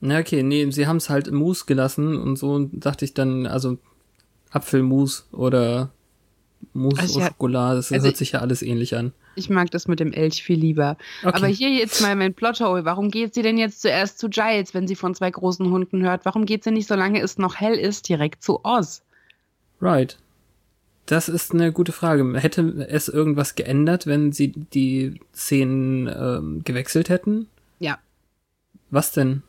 [0.00, 3.78] Na okay, nee, sie haben es halt Mousse gelassen und so dachte ich dann, also
[4.50, 5.90] Apfelmus oder
[6.72, 9.12] Mousse also, ja, Schokolade, das also hört sich ja alles ähnlich an.
[9.38, 10.96] Ich mag das mit dem Elch viel lieber.
[11.22, 11.36] Okay.
[11.36, 12.84] Aber hier jetzt mal mein Plothole.
[12.84, 16.24] Warum geht sie denn jetzt zuerst zu Giles, wenn sie von zwei großen Hunden hört?
[16.24, 19.02] Warum geht sie nicht, solange es noch hell ist, direkt zu Oz?
[19.80, 20.18] Right.
[21.06, 22.38] Das ist eine gute Frage.
[22.38, 27.46] Hätte es irgendwas geändert, wenn sie die Szenen ähm, gewechselt hätten?
[27.78, 27.98] Ja.
[28.90, 29.42] Was denn?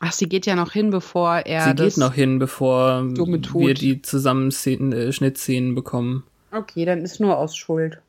[0.00, 1.64] Ach, sie geht ja noch hin, bevor er.
[1.68, 6.24] Sie geht noch hin, bevor wir die Zusammenschnittszenen äh, bekommen.
[6.52, 8.00] Okay, dann ist nur aus Schuld.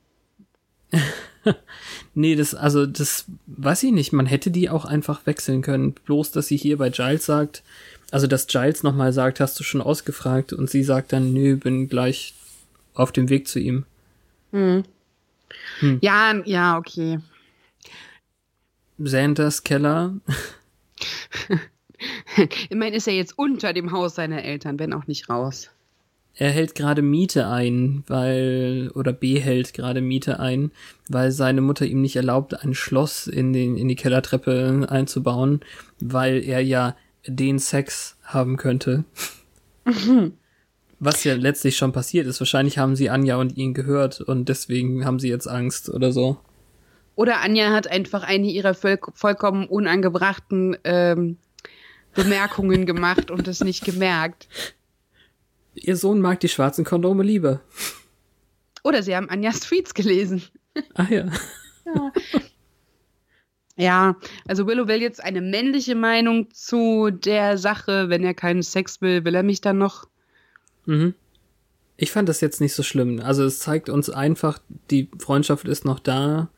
[2.13, 4.13] nee, das, also, das weiß ich nicht.
[4.13, 5.93] Man hätte die auch einfach wechseln können.
[5.93, 7.63] Bloß, dass sie hier bei Giles sagt,
[8.11, 10.53] also, dass Giles nochmal sagt, hast du schon ausgefragt?
[10.53, 12.33] Und sie sagt dann, nö, bin gleich
[12.93, 13.85] auf dem Weg zu ihm.
[14.51, 14.83] Hm.
[15.79, 15.99] Hm.
[16.01, 17.19] Ja, ja, okay.
[18.97, 20.15] Sanders Keller.
[22.69, 25.69] Immerhin ist er jetzt unter dem Haus seiner Eltern, wenn auch nicht raus.
[26.35, 30.71] Er hält gerade Miete ein, weil, oder behält gerade Miete ein,
[31.09, 35.59] weil seine Mutter ihm nicht erlaubt, ein Schloss in, den, in die Kellertreppe einzubauen,
[35.99, 36.95] weil er ja
[37.27, 39.03] den Sex haben könnte.
[41.01, 42.39] Was ja letztlich schon passiert ist.
[42.41, 46.37] Wahrscheinlich haben sie Anja und ihn gehört und deswegen haben sie jetzt Angst oder so.
[47.15, 51.37] Oder Anja hat einfach eine ihrer voll, vollkommen unangebrachten ähm,
[52.13, 54.47] Bemerkungen gemacht und es nicht gemerkt.
[55.75, 57.61] Ihr Sohn mag die schwarzen Kondome lieber.
[58.83, 60.43] Oder sie haben Anjas Tweets gelesen.
[60.95, 61.25] Ach ja.
[61.85, 62.11] Ja.
[63.75, 64.15] ja,
[64.47, 68.09] also Willow will jetzt eine männliche Meinung zu der Sache.
[68.09, 70.07] Wenn er keinen Sex will, will er mich dann noch.
[70.85, 71.13] Mhm.
[71.97, 73.19] Ich fand das jetzt nicht so schlimm.
[73.19, 74.59] Also es zeigt uns einfach,
[74.89, 76.49] die Freundschaft ist noch da.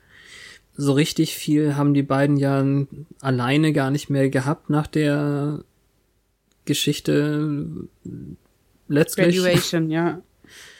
[0.78, 2.64] So richtig viel haben die beiden ja
[3.20, 5.64] alleine gar nicht mehr gehabt nach der
[6.66, 7.88] Geschichte
[8.92, 9.38] letztlich.
[9.38, 10.22] Graduation, ja.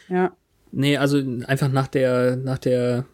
[0.10, 0.36] Ja.
[0.74, 3.06] Nee, also einfach nach der, nach der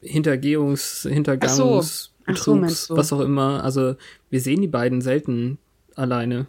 [0.00, 2.10] Hintergehungs, Hintergangs, Ach so.
[2.26, 2.96] Ach so, Betrugs, du.
[2.96, 3.62] was auch immer.
[3.62, 3.94] Also
[4.28, 5.58] wir sehen die beiden selten
[5.94, 6.46] alleine.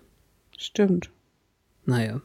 [0.57, 1.11] Stimmt.
[1.85, 2.21] Naja.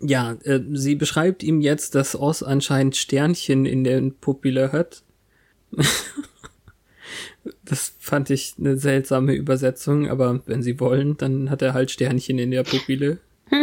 [0.00, 5.02] Ja, äh, sie beschreibt ihm jetzt, dass Oz anscheinend Sternchen in der Pupille hat.
[7.64, 12.38] das fand ich eine seltsame Übersetzung, aber wenn sie wollen, dann hat er halt Sternchen
[12.38, 13.18] in der Pupille.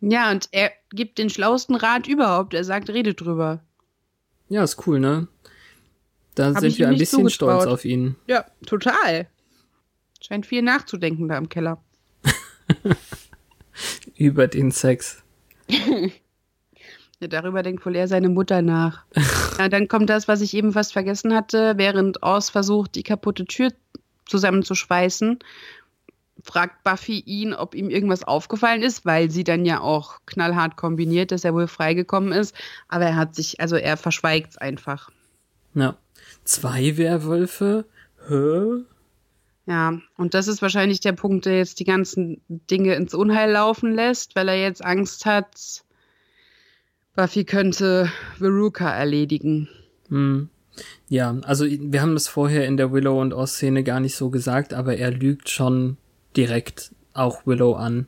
[0.00, 2.54] Ja, und er gibt den schlauesten Rat überhaupt.
[2.54, 3.60] Er sagt, redet drüber.
[4.48, 5.28] Ja, ist cool, ne?
[6.34, 8.16] Da Hab sind wir ein bisschen stolz auf ihn.
[8.26, 9.28] Ja, total.
[10.20, 11.82] Scheint viel nachzudenken da im Keller.
[14.16, 15.22] Über den Sex.
[17.20, 19.04] Ja, darüber denkt wohl eher seine Mutter nach.
[19.58, 23.44] ja, dann kommt das, was ich eben fast vergessen hatte, während Oz versucht, die kaputte
[23.44, 23.72] Tür
[24.26, 25.38] zusammenzuschweißen,
[26.42, 31.32] fragt Buffy ihn, ob ihm irgendwas aufgefallen ist, weil sie dann ja auch knallhart kombiniert,
[31.32, 32.54] dass er wohl freigekommen ist.
[32.88, 35.10] Aber er hat sich, also er verschweigt es einfach.
[35.74, 35.96] Ja.
[36.44, 37.84] Zwei Werwölfe?
[38.28, 38.84] Hä?
[39.66, 43.94] Ja, und das ist wahrscheinlich der Punkt, der jetzt die ganzen Dinge ins Unheil laufen
[43.94, 45.84] lässt, weil er jetzt Angst hat,
[47.14, 49.68] Buffy könnte Veruca erledigen.
[50.08, 50.48] Hm.
[51.08, 54.30] Ja, also wir haben das vorher in der Willow und Oz Szene gar nicht so
[54.30, 55.96] gesagt, aber er lügt schon
[56.38, 58.06] direkt auch Willow an.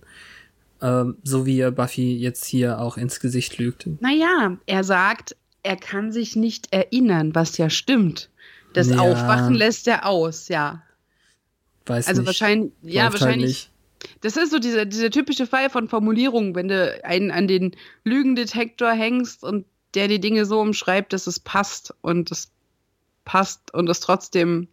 [0.80, 3.86] Ähm, so wie er Buffy jetzt hier auch ins Gesicht lügt.
[4.00, 8.30] Naja, er sagt, er kann sich nicht erinnern, was ja stimmt.
[8.72, 9.00] Das Ja.
[9.00, 10.82] Aufwachen lässt er aus, ja.
[11.84, 12.26] Weiß Also nicht.
[12.28, 13.70] wahrscheinlich, ja, Läuft halt wahrscheinlich.
[14.22, 18.92] Das ist so dieser, dieser typische Fall von Formulierungen, wenn du einen an den Lügendetektor
[18.92, 22.50] hängst und der die Dinge so umschreibt, dass es passt und es
[23.26, 24.68] passt und es trotzdem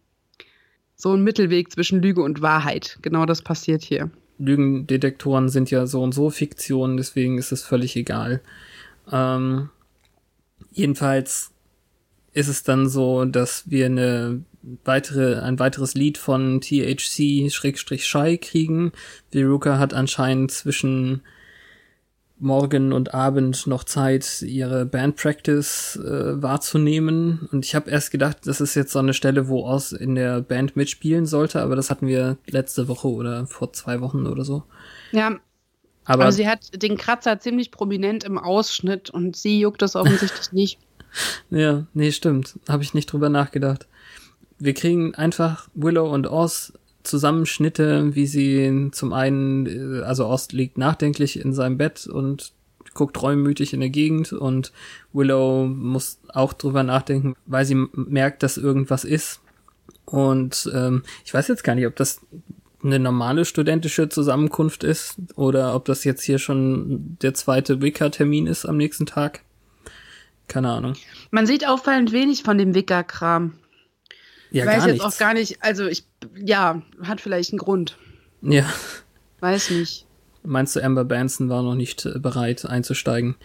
[1.00, 2.98] so ein Mittelweg zwischen Lüge und Wahrheit.
[3.02, 4.10] Genau das passiert hier.
[4.38, 8.40] Lügendetektoren sind ja so und so Fiktionen, deswegen ist es völlig egal.
[9.10, 9.70] Ähm,
[10.72, 11.52] jedenfalls
[12.32, 14.42] ist es dann so, dass wir eine
[14.84, 18.92] weitere, ein weiteres Lied von THC-Shy kriegen.
[19.32, 21.22] Veruca hat anscheinend zwischen
[22.40, 27.48] Morgen und Abend noch Zeit, ihre Bandpractice äh, wahrzunehmen.
[27.50, 30.40] Und ich habe erst gedacht, das ist jetzt so eine Stelle, wo Oz in der
[30.40, 34.62] Band mitspielen sollte, aber das hatten wir letzte Woche oder vor zwei Wochen oder so.
[35.12, 35.38] Ja,
[36.04, 40.52] Aber, aber sie hat den Kratzer ziemlich prominent im Ausschnitt und sie juckt das offensichtlich
[40.52, 40.78] nicht.
[41.50, 42.58] ja, nee, stimmt.
[42.68, 43.88] Habe ich nicht drüber nachgedacht.
[44.58, 46.72] Wir kriegen einfach Willow und Oz
[47.08, 52.52] Zusammenschnitte, wie sie zum einen, äh, also Oz liegt nachdenklich in seinem Bett und
[52.94, 54.72] guckt reumütig in der Gegend und
[55.12, 59.40] Willow muss auch drüber nachdenken, weil sie merkt, dass irgendwas ist.
[60.04, 62.20] Und ähm, ich weiß jetzt gar nicht, ob das
[62.82, 68.66] eine normale studentische Zusammenkunft ist oder ob das jetzt hier schon der zweite Wicca-Termin ist
[68.66, 69.42] am nächsten Tag.
[70.46, 70.94] Keine Ahnung.
[71.30, 73.54] Man sieht auffallend wenig von dem Wicker-Kram.
[74.50, 75.04] Ja, Weiß jetzt nichts.
[75.04, 76.04] auch gar nicht, also ich,
[76.36, 77.96] ja, hat vielleicht einen Grund.
[78.42, 78.64] Ja.
[79.40, 80.06] Weiß nicht.
[80.42, 83.36] Meinst du, Amber Benson war noch nicht äh, bereit einzusteigen?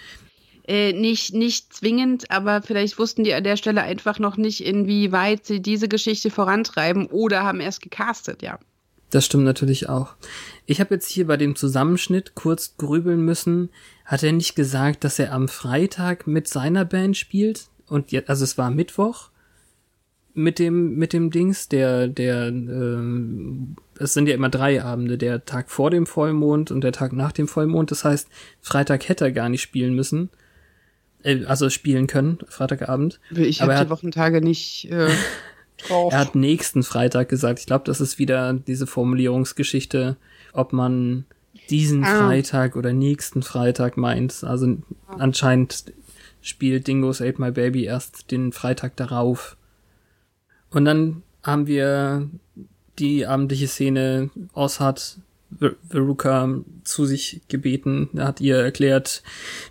[0.66, 5.46] Äh, nicht, nicht zwingend, aber vielleicht wussten die an der Stelle einfach noch nicht, inwieweit
[5.46, 8.60] sie diese Geschichte vorantreiben oder haben erst gecastet, ja.
[9.10, 10.16] Das stimmt natürlich auch.
[10.66, 13.70] Ich habe jetzt hier bei dem Zusammenschnitt kurz grübeln müssen.
[14.06, 17.68] Hat er nicht gesagt, dass er am Freitag mit seiner Band spielt?
[17.86, 19.30] Und jetzt, also es war Mittwoch
[20.34, 25.46] mit dem mit dem Dings, der der ähm, es sind ja immer drei Abende, der
[25.46, 27.92] Tag vor dem Vollmond und der Tag nach dem Vollmond.
[27.92, 28.28] Das heißt,
[28.62, 30.30] Freitag hätte er gar nicht spielen müssen,
[31.24, 33.20] äh, also spielen können, Freitagabend.
[33.36, 35.10] Ich habe die Wochenttage nicht äh,
[35.88, 36.12] drauf.
[36.12, 37.60] Er hat nächsten Freitag gesagt.
[37.60, 40.18] Ich glaube, das ist wieder diese Formulierungsgeschichte,
[40.54, 41.26] ob man
[41.70, 42.28] diesen Ah.
[42.28, 44.44] Freitag oder nächsten Freitag meint.
[44.44, 44.78] Also
[45.08, 45.86] anscheinend
[46.42, 49.56] spielt Dingos Ate My Baby erst den Freitag darauf.
[50.74, 52.30] Und dann haben wir
[53.00, 54.30] die abendliche Szene.
[54.54, 55.18] Oz hat
[55.60, 56.50] Ver- Veruca
[56.84, 58.10] zu sich gebeten.
[58.16, 59.24] Er hat ihr erklärt,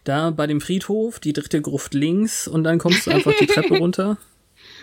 [0.04, 3.78] da bei dem Friedhof, die dritte Gruft links und dann kommst du einfach die Treppe
[3.78, 4.16] runter.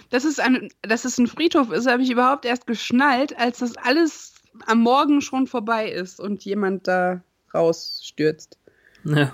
[0.09, 3.77] Dass es ein, dass es ein Friedhof ist, habe ich überhaupt erst geschnallt, als das
[3.77, 4.33] alles
[4.65, 7.21] am Morgen schon vorbei ist und jemand da
[7.53, 8.57] rausstürzt.
[9.05, 9.33] Ja.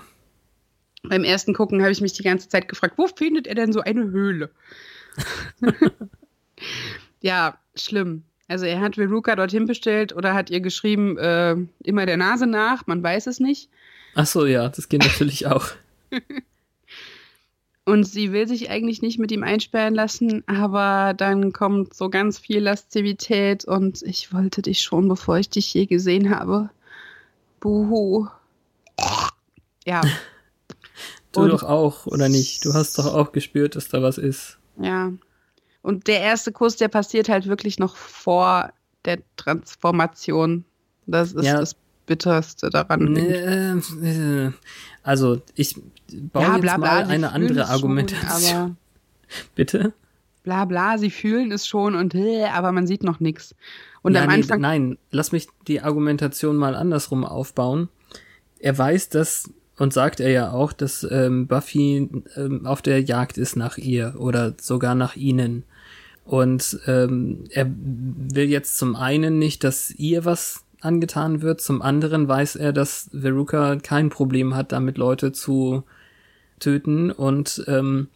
[1.02, 3.80] Beim ersten Gucken habe ich mich die ganze Zeit gefragt, wo findet er denn so
[3.80, 4.50] eine Höhle?
[7.20, 8.24] ja, schlimm.
[8.48, 12.86] Also er hat Veruca dorthin bestellt oder hat ihr geschrieben, äh, immer der Nase nach,
[12.86, 13.68] man weiß es nicht.
[14.14, 15.68] Ach so, ja, das geht natürlich auch.
[17.84, 22.38] Und sie will sich eigentlich nicht mit ihm einsperren lassen, aber dann kommt so ganz
[22.38, 26.70] viel Lastivität und ich wollte dich schon, bevor ich dich je gesehen habe.
[27.60, 28.26] Buhu.
[29.84, 30.00] Ja.
[31.30, 32.64] du und, doch auch, oder nicht?
[32.64, 34.58] Du hast doch auch gespürt, dass da was ist.
[34.80, 35.12] Ja.
[35.86, 38.72] Und der erste Kuss, der passiert halt wirklich noch vor
[39.04, 40.64] der Transformation.
[41.06, 41.60] Das ist ja.
[41.60, 41.76] das
[42.06, 43.14] Bitterste daran.
[43.14, 44.50] Äh,
[45.04, 45.76] also, ich
[46.10, 48.40] baue ja, bla, jetzt mal eine andere Argumentation.
[48.42, 48.76] Schon,
[49.54, 49.92] Bitte?
[50.42, 53.54] Bla bla, sie fühlen es schon und äh, aber man sieht noch nichts.
[54.02, 54.60] Und ja, am Anfang.
[54.60, 57.90] Nein, lass mich die Argumentation mal andersrum aufbauen.
[58.58, 63.38] Er weiß, dass und sagt er ja auch, dass ähm, Buffy ähm, auf der Jagd
[63.38, 65.62] ist nach ihr oder sogar nach ihnen.
[66.26, 72.28] Und ähm, er will jetzt zum einen nicht, dass ihr was angetan wird, zum anderen
[72.28, 75.84] weiß er, dass Veruca kein Problem hat, damit Leute zu
[76.58, 78.08] töten und ähm,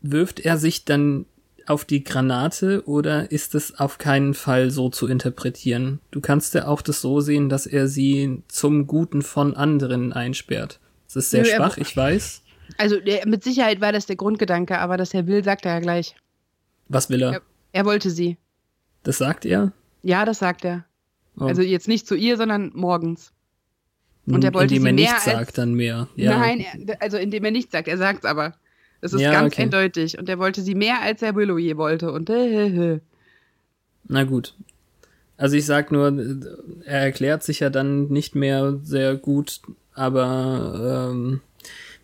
[0.00, 1.26] wirft er sich dann
[1.66, 6.00] auf die Granate oder ist es auf keinen Fall so zu interpretieren?
[6.10, 10.80] Du kannst ja auch das so sehen, dass er sie zum Guten von anderen einsperrt.
[11.06, 12.42] Das ist sehr Nö, schwach, ich weiß.
[12.78, 12.96] Also
[13.26, 16.14] mit Sicherheit war das der Grundgedanke, aber dass er will, sagt er ja gleich.
[16.92, 17.32] Was will er?
[17.32, 18.36] Er, er wollte sie.
[19.02, 19.72] Das sagt er?
[20.02, 20.84] Ja, das sagt er.
[21.38, 21.44] Oh.
[21.44, 23.32] Also jetzt nicht zu ihr, sondern morgens.
[24.26, 26.08] Und er wollte indem sie er mehr nichts sagt, dann mehr.
[26.14, 26.38] Ja.
[26.38, 28.54] Nein, er, also indem er nichts sagt, er sagt aber.
[29.00, 29.62] Es ist ja, ganz okay.
[29.62, 30.18] eindeutig.
[30.18, 32.12] Und er wollte sie mehr, als er Willow je wollte.
[32.12, 33.00] Und äh,
[34.04, 34.54] Na gut.
[35.36, 36.06] Also ich sag nur,
[36.84, 39.60] er erklärt sich ja dann nicht mehr sehr gut,
[39.92, 41.40] aber ähm,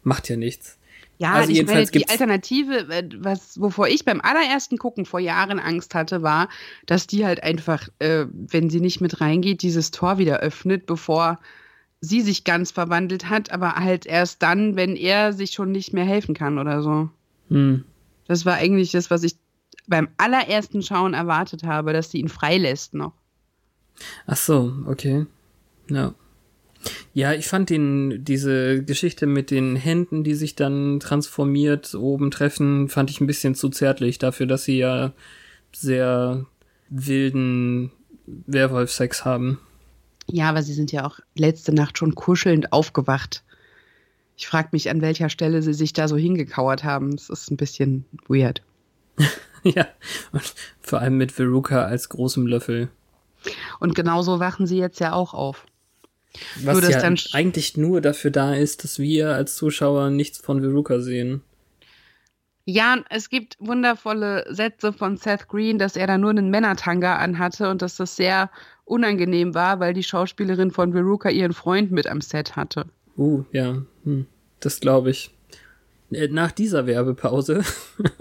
[0.02, 0.77] macht ja nichts.
[1.18, 5.58] Ja, also ich meine, die Alternative, äh, was, wovor ich beim allerersten Gucken vor Jahren
[5.58, 6.48] Angst hatte, war,
[6.86, 11.40] dass die halt einfach, äh, wenn sie nicht mit reingeht, dieses Tor wieder öffnet, bevor
[12.00, 16.04] sie sich ganz verwandelt hat, aber halt erst dann, wenn er sich schon nicht mehr
[16.04, 17.10] helfen kann oder so.
[17.48, 17.84] Hm.
[18.28, 19.34] Das war eigentlich das, was ich
[19.88, 23.14] beim allerersten Schauen erwartet habe, dass sie ihn freilässt noch.
[24.26, 25.26] Ach so, okay.
[25.88, 26.14] Ja.
[27.14, 32.88] Ja, ich fand den, diese Geschichte mit den Händen, die sich dann transformiert oben treffen,
[32.88, 35.12] fand ich ein bisschen zu zärtlich dafür, dass sie ja
[35.72, 36.46] sehr
[36.88, 37.90] wilden
[38.46, 39.58] Werwolf-Sex haben.
[40.30, 43.42] Ja, aber sie sind ja auch letzte Nacht schon kuschelnd aufgewacht.
[44.36, 47.16] Ich frage mich, an welcher Stelle sie sich da so hingekauert haben.
[47.16, 48.62] Das ist ein bisschen weird.
[49.64, 49.88] ja,
[50.32, 52.88] und vor allem mit Veruca als großem Löffel.
[53.80, 55.66] Und genauso wachen sie jetzt ja auch auf.
[56.62, 60.60] Was nur, ja dann eigentlich nur dafür da ist, dass wir als Zuschauer nichts von
[60.60, 61.42] Veruca sehen.
[62.64, 67.70] Ja, es gibt wundervolle Sätze von Seth Green, dass er da nur einen Männertanga anhatte
[67.70, 68.50] und dass das sehr
[68.84, 72.84] unangenehm war, weil die Schauspielerin von Veruca ihren Freund mit am Set hatte.
[73.16, 74.26] Uh, ja, hm.
[74.60, 75.30] das glaube ich.
[76.10, 77.62] Äh, nach dieser Werbepause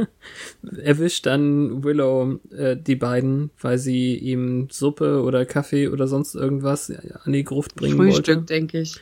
[0.82, 6.92] erwischt dann Willow äh, die beiden, weil sie ihm Suppe oder Kaffee oder sonst irgendwas
[6.92, 8.54] an die Gruft bringen Frühstück, wollte.
[8.54, 8.96] denke ich.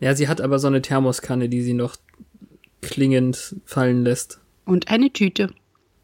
[0.00, 1.96] Ja, sie hat aber so eine Thermoskanne, die sie noch
[2.82, 4.40] klingend fallen lässt.
[4.66, 5.48] Und eine Tüte.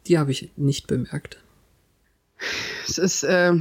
[0.07, 1.39] Die habe ich nicht bemerkt.
[2.89, 3.53] Es ist äh,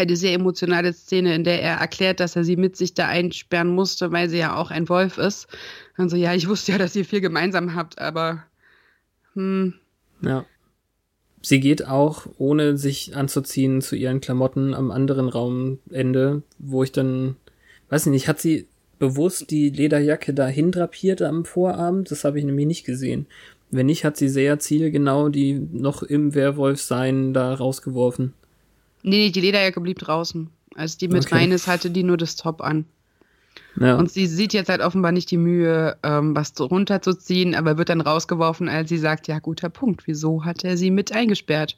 [0.00, 3.68] eine sehr emotionale Szene, in der er erklärt, dass er sie mit sich da einsperren
[3.68, 5.48] musste, weil sie ja auch ein Wolf ist.
[5.96, 8.44] Und so, ja, ich wusste ja, dass ihr viel gemeinsam habt, aber
[9.34, 9.74] hm.
[10.22, 10.44] Ja.
[11.42, 17.36] Sie geht auch, ohne sich anzuziehen, zu ihren Klamotten am anderen Raumende, wo ich dann,
[17.88, 18.66] weiß nicht, hat sie
[18.98, 22.10] bewusst die Lederjacke dahin drapiert am Vorabend?
[22.10, 23.26] Das habe ich nämlich nicht gesehen.
[23.70, 28.34] Wenn nicht, hat sie sehr zielgenau die noch im Werwolf-Sein da rausgeworfen.
[29.02, 30.50] Nee, die Lederjacke blieb draußen.
[30.74, 31.36] Als die mit okay.
[31.36, 32.84] rein ist, hatte die nur das Top an.
[33.78, 33.96] Ja.
[33.96, 38.00] Und sie sieht jetzt halt offenbar nicht die Mühe, ähm, was runterzuziehen, aber wird dann
[38.00, 41.76] rausgeworfen, als sie sagt, ja, guter Punkt, wieso hat er sie mit eingesperrt?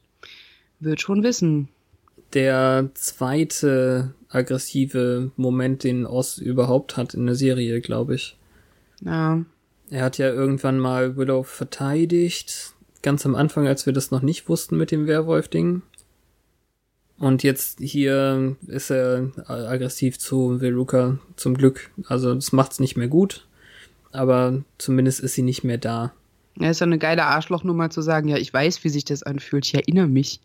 [0.81, 1.69] Wird schon wissen.
[2.35, 8.37] Der zweite aggressive Moment, den Oz überhaupt hat in der Serie, glaube ich.
[9.05, 9.45] Ja.
[9.91, 14.49] Er hat ja irgendwann mal Willow verteidigt, ganz am Anfang, als wir das noch nicht
[14.49, 15.83] wussten mit dem Werwolf-Ding.
[17.23, 21.93] Und jetzt hier ist er aggressiv zu Veruca, zum Glück.
[22.09, 23.47] Also das macht's nicht mehr gut,
[24.11, 26.13] aber zumindest ist sie nicht mehr da.
[26.59, 29.65] Ja, ist ja eine geile Arschlochnummer zu sagen, ja, ich weiß, wie sich das anfühlt,
[29.67, 30.41] ich erinnere mich.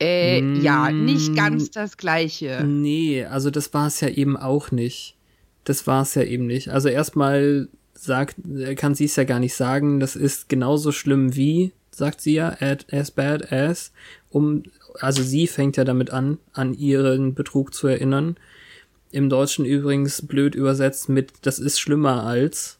[0.00, 2.64] Äh, mm, ja, nicht ganz das Gleiche.
[2.66, 5.14] Nee, also das war es ja eben auch nicht.
[5.62, 6.70] Das war es ja eben nicht.
[6.70, 8.38] Also erstmal sagt,
[8.74, 12.56] kann sie es ja gar nicht sagen, das ist genauso schlimm wie, sagt sie ja,
[12.90, 13.92] as bad as,
[14.30, 14.64] um,
[15.00, 18.36] also sie fängt ja damit an, an ihren Betrug zu erinnern.
[19.10, 22.78] Im Deutschen übrigens blöd übersetzt mit, das ist schlimmer als,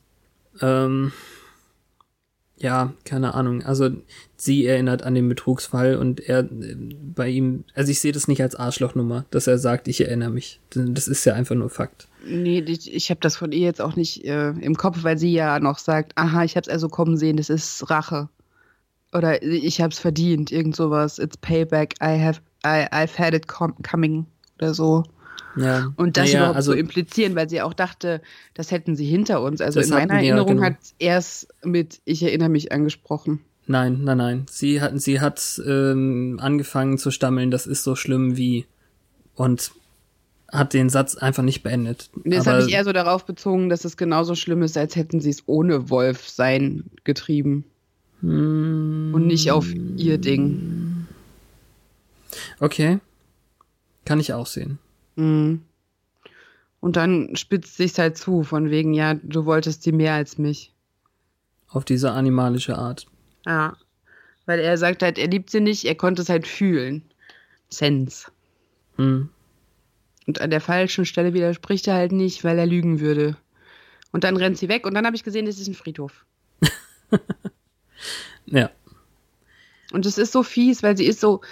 [0.60, 1.12] ähm,
[2.56, 3.62] ja, keine Ahnung.
[3.64, 3.90] Also
[4.36, 8.54] sie erinnert an den Betrugsfall und er bei ihm, also ich sehe das nicht als
[8.54, 10.60] Arschlochnummer, dass er sagt, ich erinnere mich.
[10.70, 12.08] Das ist ja einfach nur Fakt.
[12.24, 15.32] Nee, ich, ich habe das von ihr jetzt auch nicht äh, im Kopf, weil sie
[15.32, 18.28] ja noch sagt, aha, ich habe es also kommen sehen, das ist Rache.
[19.12, 21.18] Oder ich habe es verdient, irgend sowas.
[21.18, 24.26] It's payback, I have, I, I've had it coming
[24.58, 25.04] oder so.
[25.56, 25.92] Ja.
[25.96, 28.22] Und das naja, überhaupt also, so implizieren, weil sie auch dachte,
[28.54, 29.60] das hätten sie hinter uns.
[29.60, 30.62] Also in meiner wir, Erinnerung genau.
[30.62, 33.40] hat erst mit Ich erinnere mich angesprochen.
[33.66, 34.46] Nein, nein, nein.
[34.50, 38.66] Sie hat, sie hat ähm, angefangen zu stammeln, das ist so schlimm wie
[39.34, 39.72] und
[40.50, 42.10] hat den Satz einfach nicht beendet.
[42.24, 45.30] Das habe ich eher so darauf bezogen, dass es genauso schlimm ist, als hätten sie
[45.30, 47.64] es ohne Wolf sein getrieben.
[48.22, 49.66] Hm, Und nicht auf
[49.96, 51.06] ihr Ding.
[52.60, 52.98] okay.
[54.04, 54.78] Kann ich auch sehen.
[55.16, 55.62] Mhm.
[56.80, 60.72] Und dann spitzt sich's halt zu, von wegen, ja, du wolltest sie mehr als mich.
[61.68, 63.06] Auf diese animalische Art.
[63.46, 63.76] Ja.
[64.46, 67.02] Weil er sagt halt, er liebt sie nicht, er konnte es halt fühlen.
[67.70, 68.26] Sense.
[68.96, 69.28] Hm.
[70.26, 73.36] Und an der falschen Stelle widerspricht er halt nicht, weil er lügen würde.
[74.10, 76.24] Und dann rennt sie weg und dann habe ich gesehen, das ist ein Friedhof.
[78.46, 78.70] Ja.
[79.92, 81.42] Und es ist so fies, weil sie ist so,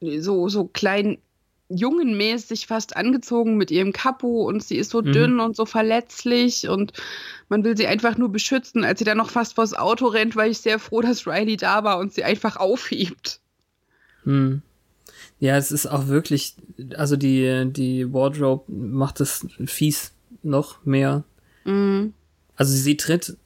[0.00, 1.18] so, so klein,
[1.68, 5.12] jungenmäßig fast angezogen mit ihrem Kapo und sie ist so Mhm.
[5.12, 6.92] dünn und so verletzlich und
[7.48, 10.46] man will sie einfach nur beschützen, als sie dann noch fast vors Auto rennt, war
[10.46, 13.40] ich sehr froh, dass Riley da war und sie einfach aufhebt.
[14.24, 14.62] Hm.
[15.40, 16.56] Ja, es ist auch wirklich,
[16.96, 21.24] also die, die Wardrobe macht es fies noch mehr.
[21.64, 22.12] Mhm.
[22.56, 23.36] Also sie tritt,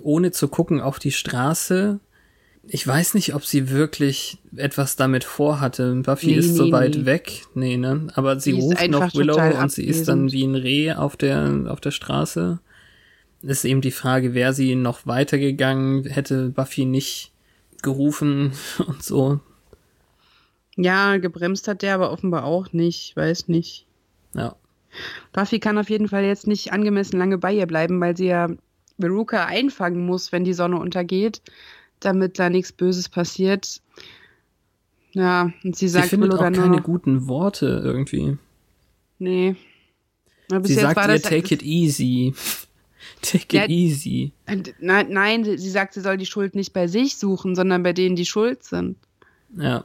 [0.00, 2.00] ohne zu gucken, auf die Straße.
[2.68, 5.94] Ich weiß nicht, ob sie wirklich etwas damit vorhatte.
[5.96, 7.06] Buffy Nee, ist so nee, weit nee.
[7.06, 7.42] weg.
[7.54, 8.06] Nee, ne?
[8.14, 11.64] Aber sie ist ruft noch Willow und sie ist dann wie ein Reh auf der,
[11.68, 12.60] auf der Straße.
[13.42, 17.32] Ist eben die Frage, wäre sie noch weitergegangen, hätte Buffy nicht
[17.82, 18.52] gerufen
[18.86, 19.40] und so.
[20.76, 23.86] Ja, gebremst hat der aber offenbar auch nicht, weiß nicht.
[24.34, 24.54] Ja.
[25.32, 28.48] Buffy kann auf jeden Fall jetzt nicht angemessen lange bei ihr bleiben, weil sie ja
[28.98, 31.42] Veruca einfangen muss, wenn die Sonne untergeht,
[32.00, 33.80] damit da nichts Böses passiert.
[35.12, 38.36] Ja, und sie Sie sagt findet Willow auch keine noch, guten Worte irgendwie.
[39.18, 39.56] nee.
[40.64, 42.34] Sie sagt ihr, das- take it easy.
[43.22, 44.32] Take Ja, it easy.
[44.80, 48.14] Nein, nein, sie sagt, sie soll die Schuld nicht bei sich suchen, sondern bei denen,
[48.16, 48.96] die schuld sind.
[49.56, 49.84] Ja.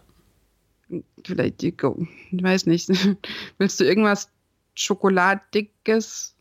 [1.23, 1.75] Vielleicht, ich
[2.31, 2.89] weiß nicht.
[3.57, 4.29] Willst du irgendwas
[4.75, 6.35] Schokoladiges?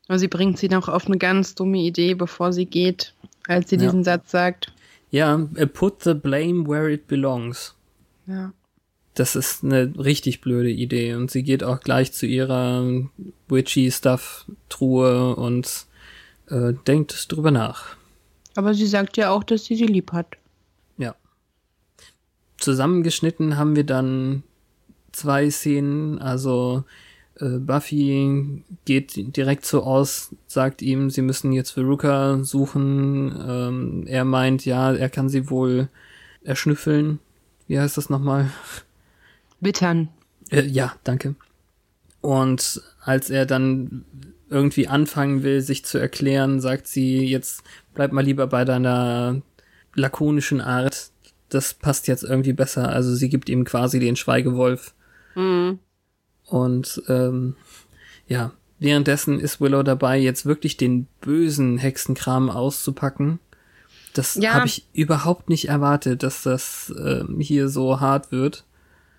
[0.07, 3.13] Aber sie bringt sie noch auf eine ganz dumme Idee, bevor sie geht,
[3.47, 3.83] als sie Ja.
[3.83, 4.71] diesen Satz sagt.
[5.11, 7.75] Ja, äh, put the blame where it belongs.
[8.27, 8.53] Ja.
[9.15, 12.85] Das ist eine richtig blöde Idee und sie geht auch gleich zu ihrer
[13.47, 15.85] witchy Stuff Truhe und
[16.49, 17.95] äh, denkt drüber nach.
[18.55, 20.27] Aber sie sagt ja auch, dass sie sie lieb hat.
[22.57, 24.43] Zusammengeschnitten haben wir dann
[25.11, 26.83] zwei Szenen, also
[27.39, 33.35] äh, Buffy geht direkt zu Oz, sagt ihm, sie müssen jetzt Veruca suchen.
[33.47, 35.89] Ähm, er meint, ja, er kann sie wohl
[36.43, 37.19] erschnüffeln.
[37.67, 38.51] Wie heißt das nochmal?
[39.59, 40.09] Wittern.
[40.49, 41.35] Äh, ja, danke.
[42.21, 44.05] Und als er dann
[44.49, 49.41] irgendwie anfangen will, sich zu erklären, sagt sie, jetzt bleib mal lieber bei deiner
[49.95, 51.11] lakonischen Art.
[51.49, 52.89] Das passt jetzt irgendwie besser.
[52.89, 54.93] Also sie gibt ihm quasi den Schweigewolf.
[55.35, 55.79] Mhm.
[56.47, 57.55] Und ähm,
[58.27, 63.39] ja, währenddessen ist Willow dabei, jetzt wirklich den bösen Hexenkram auszupacken.
[64.13, 64.53] Das Ja.
[64.53, 68.63] habe ich überhaupt nicht erwartet, dass das ähm, hier so hart wird.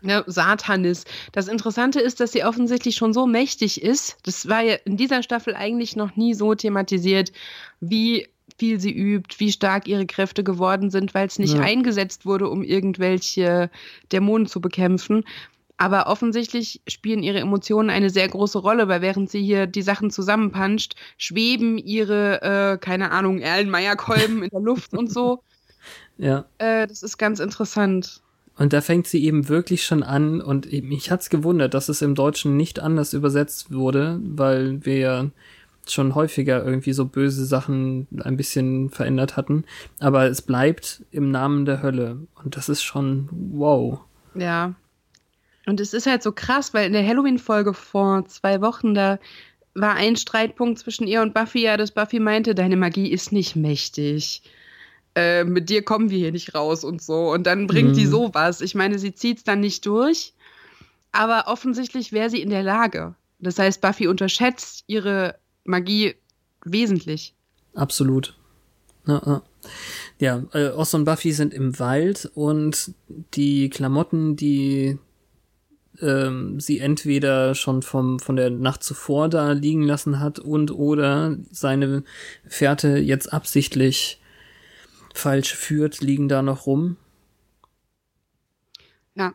[0.03, 1.05] Ja, Satanis.
[1.33, 4.17] Das Interessante ist, dass sie offensichtlich schon so mächtig ist.
[4.25, 7.33] Das war ja in dieser Staffel eigentlich noch nie so thematisiert,
[7.81, 8.29] wie
[8.59, 11.61] viel sie übt, wie stark ihre Kräfte geworden sind, weil es nicht Ja.
[11.61, 13.71] eingesetzt wurde, um irgendwelche
[14.13, 15.25] Dämonen zu bekämpfen.
[15.79, 20.11] Aber offensichtlich spielen ihre Emotionen eine sehr große Rolle, weil während sie hier die Sachen
[20.11, 25.43] zusammenpanscht, schweben ihre, äh, keine Ahnung, Erlenmeyer-Kolben in der Luft und so.
[26.19, 26.47] Ja.
[26.59, 28.23] Äh, das ist ganz interessant.
[28.57, 32.15] Und da fängt sie eben wirklich schon an und mich hat's gewundert, dass es im
[32.15, 35.31] Deutschen nicht anders übersetzt wurde, weil wir
[35.93, 39.65] schon häufiger irgendwie so böse Sachen ein bisschen verändert hatten.
[40.01, 42.19] Aber es bleibt im Namen der Hölle.
[42.43, 44.01] Und das ist schon wow.
[44.35, 44.75] Ja.
[45.67, 49.19] Und es ist halt so krass, weil in der Halloween-Folge vor zwei Wochen, da
[49.75, 53.57] war ein Streitpunkt zwischen ihr und Buffy, ja, dass Buffy meinte, deine Magie ist nicht
[53.57, 54.43] mächtig.
[55.15, 57.33] Äh, mit dir kommen wir hier nicht raus und so.
[57.33, 57.95] Und dann bringt mhm.
[57.95, 58.61] die sowas.
[58.61, 60.35] Ich meine, sie zieht es dann nicht durch,
[61.13, 63.15] aber offensichtlich wäre sie in der Lage.
[63.39, 66.15] Das heißt, Buffy unterschätzt ihre Magie
[66.65, 67.35] wesentlich.
[67.75, 68.37] Absolut.
[69.07, 69.43] Ja, ja.
[70.19, 72.93] ja äh, Oz und Buffy sind im Wald und
[73.35, 74.99] die Klamotten, die
[76.01, 81.37] ähm, sie entweder schon vom, von der Nacht zuvor da liegen lassen hat und oder
[81.51, 82.05] seine
[82.47, 84.21] Fährte jetzt absichtlich
[85.15, 86.97] falsch führt, liegen da noch rum.
[89.15, 89.35] Ja.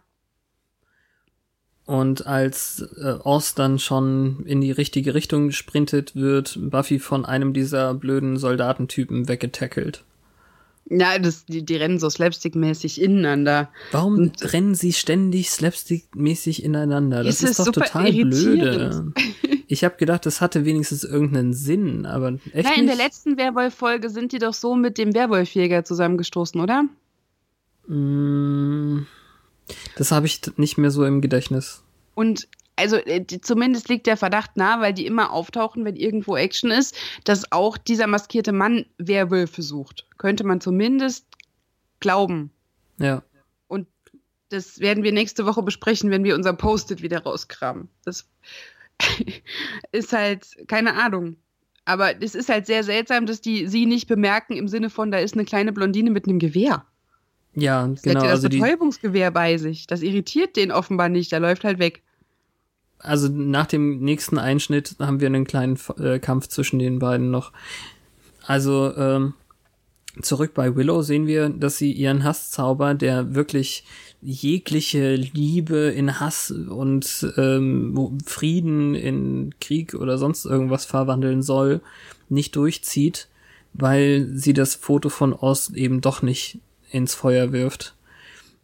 [1.92, 7.52] Und als äh, Oz dann schon in die richtige Richtung sprintet, wird Buffy von einem
[7.52, 10.06] dieser blöden Soldatentypen weggetackelt.
[10.90, 13.68] Ja, das, die, die rennen so slapstick-mäßig ineinander.
[13.92, 17.26] Warum Und, rennen sie ständig slapstick-mäßig ineinander?
[17.26, 19.12] Das ist, ist doch total blöde.
[19.68, 24.10] Ich habe gedacht, das hatte wenigstens irgendeinen Sinn, aber echt Nein, in der letzten Werwolf-Folge
[24.10, 26.84] sind die doch so mit dem Werwolfjäger zusammengestoßen, oder?
[27.88, 29.06] Mm,
[29.96, 31.84] das habe ich nicht mehr so im Gedächtnis.
[32.16, 36.72] Und also äh, zumindest liegt der Verdacht nahe, weil die immer auftauchen, wenn irgendwo Action
[36.72, 40.08] ist, dass auch dieser maskierte Mann Werwölfe sucht.
[40.18, 41.26] Könnte man zumindest
[42.00, 42.52] glauben.
[42.98, 43.24] Ja.
[43.68, 43.88] Und
[44.50, 47.90] das werden wir nächste Woche besprechen, wenn wir unser Post-it wieder rauskramen.
[48.04, 48.28] Das
[49.92, 51.38] ist halt keine Ahnung.
[51.86, 55.18] Aber es ist halt sehr seltsam, dass die sie nicht bemerken im Sinne von, da
[55.18, 56.86] ist eine kleine Blondine mit einem Gewehr.
[57.54, 58.22] Ja, das genau.
[58.22, 59.88] Hat das also Betäubungsgewehr bei sich.
[59.88, 61.32] Das irritiert den offenbar nicht.
[61.32, 62.02] Der läuft halt weg.
[63.00, 67.52] Also nach dem nächsten Einschnitt haben wir einen kleinen äh, Kampf zwischen den beiden noch.
[68.46, 69.34] Also ähm,
[70.22, 73.86] zurück bei Willow sehen wir, dass sie ihren Hasszauber, der wirklich
[74.22, 81.82] jegliche Liebe in Hass und ähm, Frieden in Krieg oder sonst irgendwas verwandeln soll,
[82.30, 83.28] nicht durchzieht,
[83.74, 86.60] weil sie das Foto von Oz eben doch nicht
[86.92, 87.96] ins Feuer wirft.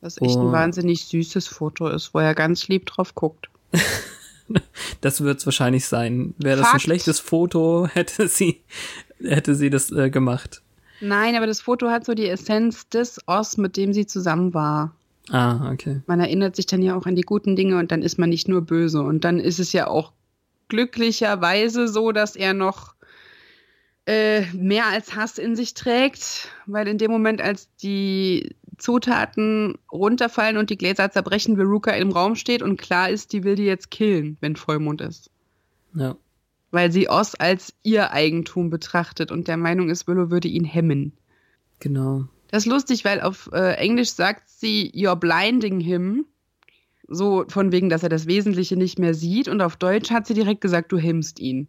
[0.02, 3.50] Was echt ein wahnsinnig süßes Foto ist, wo er ganz lieb drauf guckt.
[5.02, 6.36] das wird's wahrscheinlich sein.
[6.38, 8.62] Wäre das ein schlechtes Foto, hätte sie,
[9.22, 10.62] hätte sie das äh, gemacht.
[11.02, 14.94] Nein, aber das Foto hat so die Essenz des Oz, mit dem sie zusammen war.
[15.30, 16.02] Ah, okay.
[16.08, 18.48] Man erinnert sich dann ja auch an die guten Dinge und dann ist man nicht
[18.48, 19.02] nur böse.
[19.02, 20.14] Und dann ist es ja auch
[20.70, 22.96] glücklicherweise so, dass er noch
[24.08, 30.58] äh, mehr als Hass in sich trägt, weil in dem Moment, als die Zutaten runterfallen
[30.58, 33.92] und die Gläser zerbrechen, Veruca im Raum steht und klar ist, die will die jetzt
[33.92, 35.30] killen, wenn Vollmond ist.
[35.94, 36.16] Ja.
[36.72, 41.12] Weil sie Oz als ihr Eigentum betrachtet und der Meinung ist, Willow würde ihn hemmen.
[41.80, 42.30] Genau.
[42.50, 46.26] Das ist lustig, weil auf äh, Englisch sagt sie, you're blinding him.
[47.10, 49.50] So von wegen, dass er das Wesentliche nicht mehr sieht.
[49.50, 51.68] Und auf Deutsch hat sie direkt gesagt, du hemmst ihn.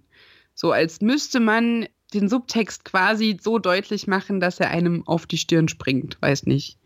[0.55, 5.38] So als müsste man den Subtext quasi so deutlich machen, dass er einem auf die
[5.38, 6.16] Stirn springt.
[6.20, 6.78] Weiß nicht.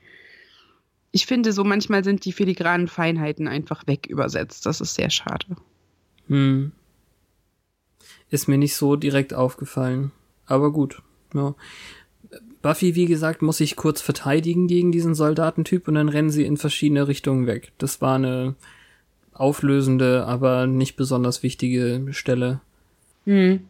[1.12, 4.66] Ich finde, so manchmal sind die filigranen Feinheiten einfach weg übersetzt.
[4.66, 5.46] Das ist sehr schade.
[6.26, 6.72] Hm.
[8.30, 10.10] Ist mir nicht so direkt aufgefallen.
[10.46, 11.02] Aber gut.
[11.34, 11.54] Ja.
[12.62, 16.56] Buffy, wie gesagt, muss sich kurz verteidigen gegen diesen Soldatentyp und dann rennen sie in
[16.56, 17.72] verschiedene Richtungen weg.
[17.78, 18.54] Das war eine
[19.32, 22.60] auflösende, aber nicht besonders wichtige Stelle.
[23.24, 23.66] Hm.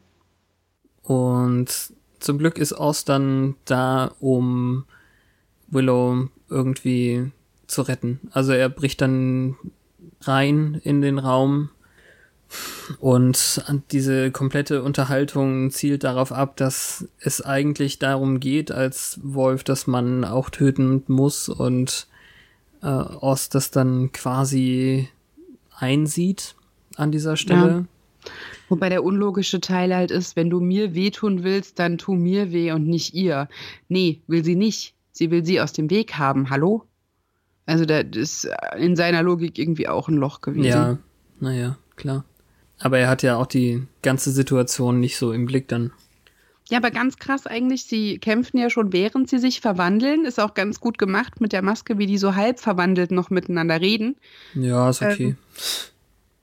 [1.03, 4.84] Und zum Glück ist Oz dann da, um
[5.68, 7.30] Willow irgendwie
[7.66, 8.20] zu retten.
[8.32, 9.57] Also er bricht dann
[10.20, 11.70] rein in den Raum
[13.00, 19.86] und diese komplette Unterhaltung zielt darauf ab, dass es eigentlich darum geht, als Wolf, dass
[19.86, 22.07] man auch töten muss und
[22.82, 25.09] äh, Oz das dann quasi
[25.74, 26.55] einsieht
[26.96, 27.68] an dieser Stelle.
[27.68, 27.84] Ja.
[28.68, 32.73] Wobei der unlogische Teil halt ist, wenn du mir wehtun willst, dann tu mir weh
[32.73, 33.49] und nicht ihr.
[33.89, 34.95] Nee, will sie nicht.
[35.12, 36.49] Sie will sie aus dem Weg haben.
[36.51, 36.85] Hallo?
[37.66, 38.49] Also da ist
[38.79, 40.64] in seiner Logik irgendwie auch ein Loch gewesen.
[40.64, 40.99] Ja,
[41.41, 42.25] naja, klar.
[42.79, 45.93] Aber er hat ja auch die ganze Situation nicht so im Blick dann.
[46.68, 50.25] Ja, aber ganz krass eigentlich, sie kämpfen ja schon, während sie sich verwandeln.
[50.25, 53.81] Ist auch ganz gut gemacht mit der Maske, wie die so halb verwandelt noch miteinander
[53.81, 54.16] reden.
[54.55, 55.25] Ja, ist okay.
[55.25, 55.37] Ähm,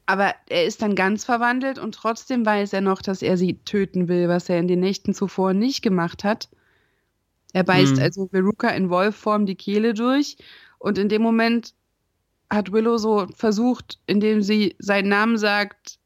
[0.09, 4.07] aber er ist dann ganz verwandelt und trotzdem weiß er noch, dass er sie töten
[4.07, 6.49] will, was er in den Nächten zuvor nicht gemacht hat.
[7.53, 8.01] Er beißt Mhm.
[8.01, 10.37] also Veruca in Wolfform die Kehle durch
[10.79, 11.75] und in dem Moment
[12.49, 15.99] hat Willow so versucht, indem sie seinen Namen sagt,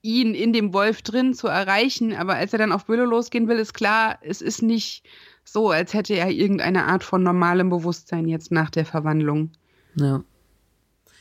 [0.00, 2.14] ihn in dem Wolf drin zu erreichen.
[2.14, 5.04] Aber als er dann auf Willow losgehen will, ist klar, es ist nicht
[5.44, 9.50] so, als hätte er irgendeine Art von normalem Bewusstsein jetzt nach der Verwandlung.
[9.96, 10.24] Ja.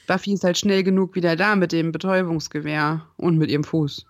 [0.10, 4.06] Buffy ist halt schnell genug wieder da mit dem Betäubungsgewehr und mit ihrem Fuß.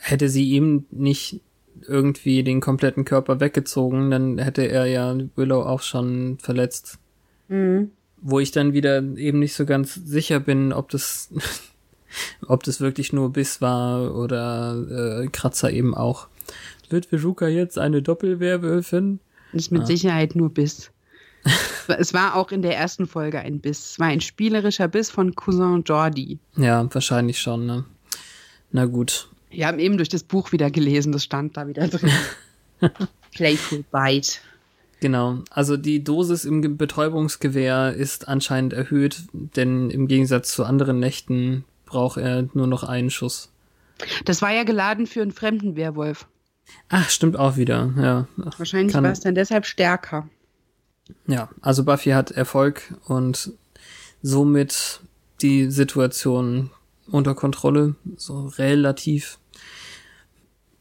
[0.00, 1.40] Hätte sie ihm nicht
[1.88, 6.98] irgendwie den kompletten Körper weggezogen, dann hätte er ja Willow auch schon verletzt.
[8.24, 11.30] Wo ich dann wieder eben nicht so ganz sicher bin, ob das,
[12.46, 16.28] ob das wirklich nur Biss war oder äh, Kratzer eben auch.
[16.90, 19.20] Wird Veruca jetzt eine Doppelwerwölfin?
[19.54, 19.86] Ist mit Ah.
[19.86, 20.90] Sicherheit nur Biss.
[21.98, 23.92] es war auch in der ersten Folge ein Biss.
[23.92, 26.38] Es war ein spielerischer Biss von Cousin Jordi.
[26.56, 27.84] Ja, wahrscheinlich schon, ne?
[28.70, 29.28] Na gut.
[29.50, 32.10] Wir haben eben durch das Buch wieder gelesen, das stand da wieder drin.
[33.34, 34.38] Playful Bite.
[35.00, 35.38] Genau.
[35.50, 41.64] Also die Dosis im Ge- Betäubungsgewehr ist anscheinend erhöht, denn im Gegensatz zu anderen Nächten
[41.86, 43.50] braucht er nur noch einen Schuss.
[44.24, 46.26] Das war ja geladen für einen fremden Werwolf.
[46.88, 48.26] Ach, stimmt auch wieder, ja.
[48.58, 50.28] Wahrscheinlich war es dann deshalb stärker.
[51.26, 53.52] Ja, also Buffy hat Erfolg und
[54.22, 55.00] somit
[55.40, 56.70] die Situation
[57.10, 59.38] unter Kontrolle, so relativ.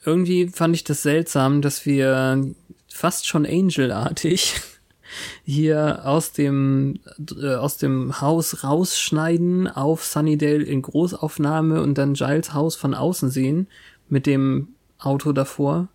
[0.03, 2.53] Irgendwie fand ich das seltsam, dass wir
[2.87, 4.61] fast schon Angel-artig
[5.43, 6.99] hier aus dem,
[7.39, 13.29] äh, aus dem Haus rausschneiden auf Sunnydale in Großaufnahme und dann Giles Haus von außen
[13.29, 13.67] sehen
[14.09, 14.69] mit dem
[14.99, 15.87] Auto davor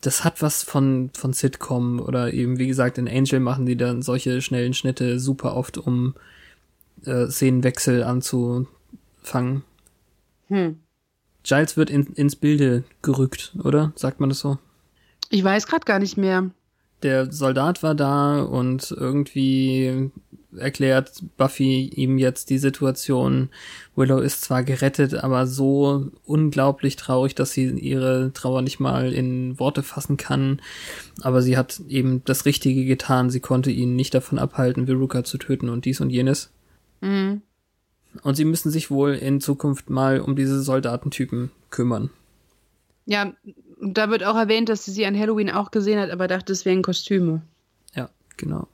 [0.00, 4.02] das hat was von, von Sitcom oder eben, wie gesagt, in Angel machen die dann
[4.02, 6.14] solche schnellen Schnitte super oft, um
[7.04, 9.64] äh, Szenenwechsel anzufangen.
[10.48, 10.78] Hm.
[11.42, 13.92] Giles wird in, ins Bilde gerückt, oder?
[13.96, 14.58] Sagt man das so?
[15.30, 16.50] Ich weiß gerade gar nicht mehr.
[17.02, 20.10] Der Soldat war da und irgendwie
[20.56, 23.50] erklärt Buffy ihm jetzt die Situation.
[23.94, 29.58] Willow ist zwar gerettet, aber so unglaublich traurig, dass sie ihre Trauer nicht mal in
[29.58, 30.60] Worte fassen kann.
[31.20, 33.30] Aber sie hat eben das Richtige getan.
[33.30, 36.50] Sie konnte ihn nicht davon abhalten, Veruca zu töten und dies und jenes.
[37.00, 37.42] Mhm.
[38.22, 42.10] Und sie müssen sich wohl in Zukunft mal um diese Soldatentypen kümmern.
[43.06, 43.32] Ja,
[43.80, 46.64] da wird auch erwähnt, dass sie sie an Halloween auch gesehen hat, aber dachte, es
[46.64, 47.42] wären Kostüme.
[47.94, 48.66] Ja, genau.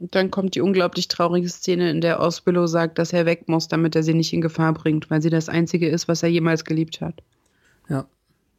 [0.00, 3.68] Und dann kommt die unglaublich traurige Szene, in der Oswillow sagt, dass er weg muss,
[3.68, 6.64] damit er sie nicht in Gefahr bringt, weil sie das Einzige ist, was er jemals
[6.64, 7.22] geliebt hat.
[7.88, 8.06] Ja.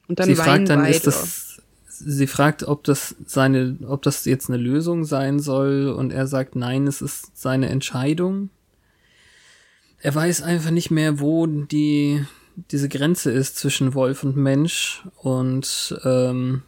[0.07, 0.95] Und dann sie fragt dann, beide.
[0.95, 6.13] ist das, sie fragt, ob das seine, ob das jetzt eine Lösung sein soll und
[6.13, 8.49] er sagt, nein, es ist seine Entscheidung.
[9.99, 12.23] Er weiß einfach nicht mehr, wo die,
[12.71, 16.63] diese Grenze ist zwischen Wolf und Mensch und ähm,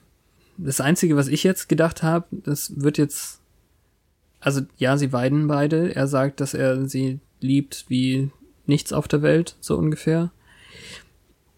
[0.57, 3.39] das Einzige, was ich jetzt gedacht habe, das wird jetzt,
[4.43, 5.95] also ja, sie weiden beide.
[5.95, 8.29] Er sagt, dass er sie liebt wie
[8.65, 10.31] nichts auf der Welt, so ungefähr.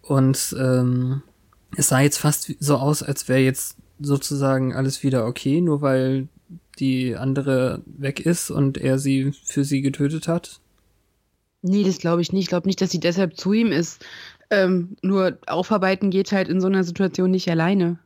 [0.01, 1.23] Und ähm,
[1.75, 6.27] es sah jetzt fast so aus, als wäre jetzt sozusagen alles wieder okay, nur weil
[6.77, 10.59] die andere weg ist und er sie für sie getötet hat.
[11.61, 12.43] Nee, das glaube ich nicht.
[12.43, 14.05] Ich glaube nicht, dass sie deshalb zu ihm ist.
[14.51, 17.97] Ähm, nur aufarbeiten geht halt in so einer Situation nicht alleine.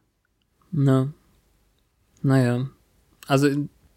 [0.72, 1.12] Na.
[2.22, 2.70] Naja.
[3.28, 3.50] Also,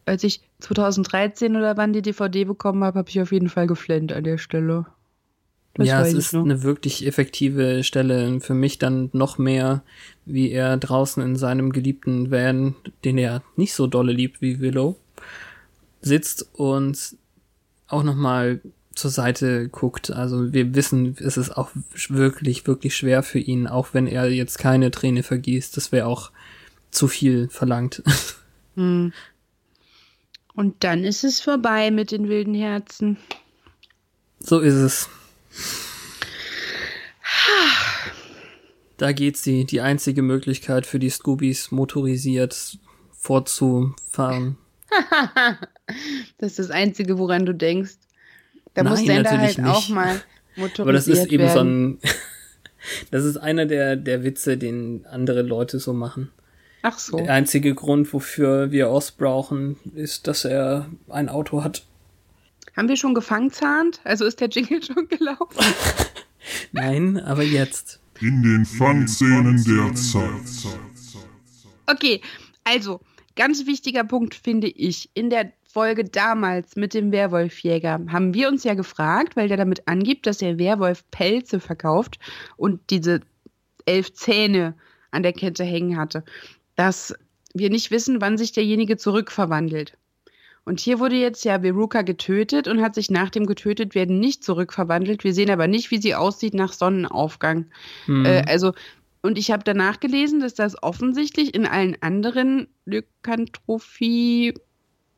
[0.04, 4.12] Als ich 2013 oder wann die DVD bekommen habe, habe ich auf jeden Fall geflennt
[4.12, 4.86] an der Stelle.
[5.74, 6.44] Das ja, es ist noch.
[6.44, 8.40] eine wirklich effektive Stelle.
[8.40, 9.82] Für mich dann noch mehr,
[10.26, 12.74] wie er draußen in seinem geliebten Van,
[13.04, 14.96] den er nicht so dolle liebt wie Willow,
[16.02, 17.16] sitzt und
[17.86, 18.60] auch nochmal
[18.94, 20.10] zur Seite guckt.
[20.10, 21.70] Also wir wissen, es ist auch
[22.08, 25.76] wirklich, wirklich schwer für ihn, auch wenn er jetzt keine Träne vergießt.
[25.76, 26.30] Das wäre auch
[26.90, 28.02] zu viel verlangt.
[28.74, 29.12] Hm.
[30.54, 33.16] Und dann ist es vorbei mit den wilden Herzen.
[34.38, 35.08] So ist es.
[38.98, 42.78] Da geht sie, die einzige Möglichkeit für die Scoobies motorisiert
[43.10, 44.58] fortzufahren.
[46.38, 47.96] Das ist das Einzige, woran du denkst.
[48.74, 49.90] Da muss Nein, der halt natürlich auch nicht.
[49.90, 50.22] mal
[50.56, 51.52] motorisiert Aber das ist eben werden.
[51.52, 51.98] so ein,
[53.10, 56.30] das ist einer der, der Witze, den andere Leute so machen.
[56.82, 57.16] Ach so.
[57.16, 61.84] Der einzige Grund, wofür wir Oz brauchen, ist, dass er ein Auto hat.
[62.76, 64.00] Haben wir schon gefangzahnt?
[64.04, 65.64] Also ist der Jingle schon gelaufen?
[66.72, 68.00] Nein, aber jetzt.
[68.20, 70.76] In den Fangszenen der Zeit.
[71.86, 72.20] Okay,
[72.64, 73.00] also
[73.36, 75.10] ganz wichtiger Punkt finde ich.
[75.14, 79.88] In der Folge damals mit dem Werwolfjäger haben wir uns ja gefragt, weil der damit
[79.88, 82.18] angibt, dass der Werwolf Pelze verkauft
[82.56, 83.20] und diese
[83.86, 84.74] elf Zähne
[85.10, 86.24] an der Kette hängen hatte,
[86.76, 87.14] dass
[87.54, 89.96] wir nicht wissen, wann sich derjenige zurückverwandelt.
[90.64, 95.24] Und hier wurde jetzt ja Veruca getötet und hat sich nach dem Getötetwerden nicht zurückverwandelt.
[95.24, 97.66] Wir sehen aber nicht, wie sie aussieht nach Sonnenaufgang.
[98.06, 98.24] Hm.
[98.24, 98.72] Äh, also,
[99.22, 104.54] und ich habe danach gelesen, dass das offensichtlich in allen anderen Lykantrophie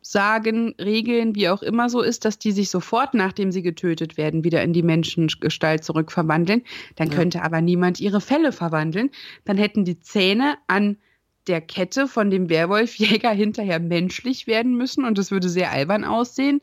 [0.07, 4.44] Sagen, Regeln, wie auch immer so ist, dass die sich sofort, nachdem sie getötet werden,
[4.44, 6.62] wieder in die Menschengestalt zurückverwandeln.
[6.96, 7.14] Dann Ja.
[7.14, 9.09] könnte aber niemand ihre Felle verwandeln.
[9.46, 10.98] Dann hätten die Zähne an
[11.47, 16.61] der Kette von dem Werwolfjäger hinterher menschlich werden müssen und es würde sehr albern aussehen.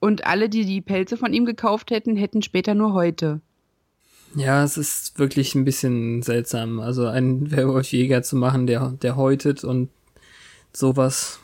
[0.00, 3.40] Und alle, die die Pelze von ihm gekauft hätten, hätten später nur heute.
[4.34, 6.80] Ja, es ist wirklich ein bisschen seltsam.
[6.80, 9.88] Also einen Werwolfjäger zu machen, der, der häutet und
[10.72, 11.40] sowas.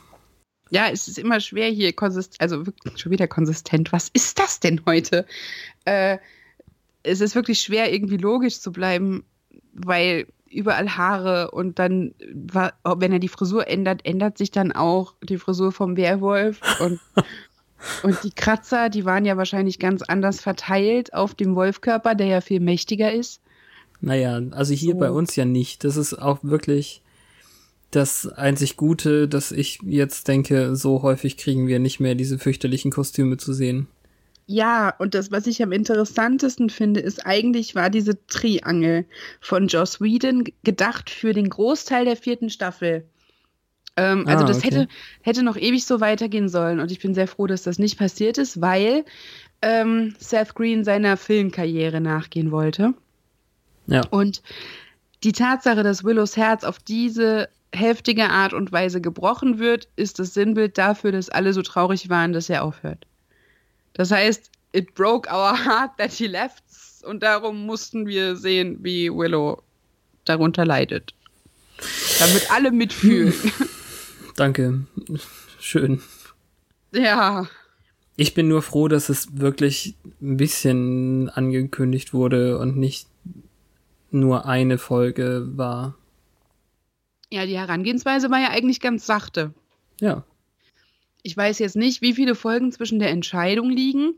[0.69, 2.63] Ja, es ist immer schwer hier konsistent, also
[2.95, 3.91] schon wieder konsistent.
[3.91, 5.25] Was ist das denn heute?
[5.85, 6.17] Äh,
[7.03, 9.25] es ist wirklich schwer, irgendwie logisch zu bleiben,
[9.73, 15.13] weil überall Haare und dann, wa- wenn er die Frisur ändert, ändert sich dann auch
[15.23, 16.99] die Frisur vom Werwolf und,
[18.03, 22.41] und die Kratzer, die waren ja wahrscheinlich ganz anders verteilt auf dem Wolfkörper, der ja
[22.41, 23.41] viel mächtiger ist.
[24.01, 24.99] Naja, also hier So.
[24.99, 25.83] bei uns ja nicht.
[25.83, 27.01] Das ist auch wirklich
[27.91, 32.91] das einzig Gute, dass ich jetzt denke, so häufig kriegen wir nicht mehr diese fürchterlichen
[32.91, 33.87] Kostüme zu sehen.
[34.47, 39.05] Ja, und das, was ich am interessantesten finde, ist eigentlich war diese Triangel
[39.41, 43.05] von Joss Whedon gedacht für den Großteil der vierten Staffel.
[43.97, 44.67] Ähm, also Ah, das okay.
[44.67, 44.87] hätte,
[45.21, 48.37] hätte noch ewig so weitergehen sollen und ich bin sehr froh, dass das nicht passiert
[48.37, 49.05] ist, weil
[49.61, 52.93] ähm, Seth Green seiner Filmkarriere nachgehen wollte.
[53.87, 54.01] Ja.
[54.09, 54.43] Und
[55.23, 60.33] die Tatsache, dass Willows Herz auf diese heftige Art und Weise gebrochen wird, ist das
[60.33, 63.05] Sinnbild dafür, dass alle so traurig waren, dass er aufhört.
[63.95, 66.63] Das heißt, it broke our heart that he left
[67.03, 69.63] und darum mussten wir sehen, wie Willow
[70.25, 71.13] darunter leidet.
[72.19, 73.33] Damit alle mitfühlen.
[74.35, 74.85] Danke.
[75.59, 76.01] Schön.
[76.93, 77.47] ja.
[78.17, 83.07] Ich bin nur froh, dass es wirklich ein bisschen angekündigt wurde und nicht
[84.11, 85.95] nur eine Folge war.
[87.29, 89.53] Ja, die Herangehensweise war ja eigentlich ganz sachte.
[89.99, 90.23] Ja.
[91.25, 94.13] Ich weiß jetzt nicht, wie viele Folgen zwischen der Entscheidung liegen,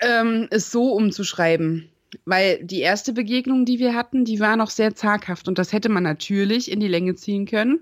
[0.00, 1.88] ähm, es so umzuschreiben.
[2.26, 5.88] Weil die erste Begegnung, die wir hatten, die war noch sehr zaghaft und das hätte
[5.88, 7.80] man natürlich in die Länge ziehen können.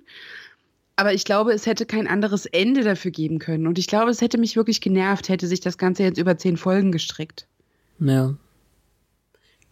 [0.94, 3.66] Aber ich glaube, es hätte kein anderes Ende dafür geben können.
[3.66, 6.56] Und ich glaube, es hätte mich wirklich genervt, hätte sich das Ganze jetzt über zehn
[6.56, 7.46] Folgen gestreckt.
[7.98, 8.34] Ja.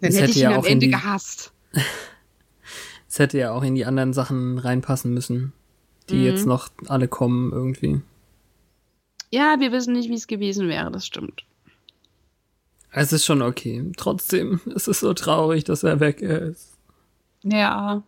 [0.00, 1.52] Dann hätte hätte ich ihn ja am auch in Ende die- gehasst.
[3.08, 5.52] Es hätte ja auch in die anderen Sachen reinpassen müssen,
[6.10, 6.24] die Mhm.
[6.24, 8.00] jetzt noch alle kommen irgendwie.
[9.34, 11.42] Ja, wir wissen nicht, wie es gewesen wäre, das stimmt.
[12.92, 13.90] Es ist schon okay.
[13.96, 16.70] Trotzdem, es ist so traurig, dass er weg ist.
[17.42, 18.04] Ja.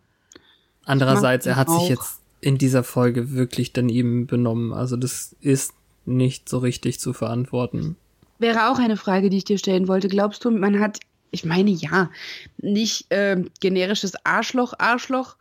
[0.85, 1.89] Andererseits, er hat ihn sich auch.
[1.89, 4.71] jetzt in dieser Folge wirklich daneben benommen.
[4.71, 5.73] Also das ist
[6.05, 7.97] nicht so richtig zu verantworten.
[8.39, 10.07] Wäre auch eine Frage, die ich dir stellen wollte.
[10.07, 10.99] Glaubst du, man hat,
[11.31, 12.09] ich meine ja,
[12.57, 15.35] nicht ähm, generisches Arschloch, Arschloch,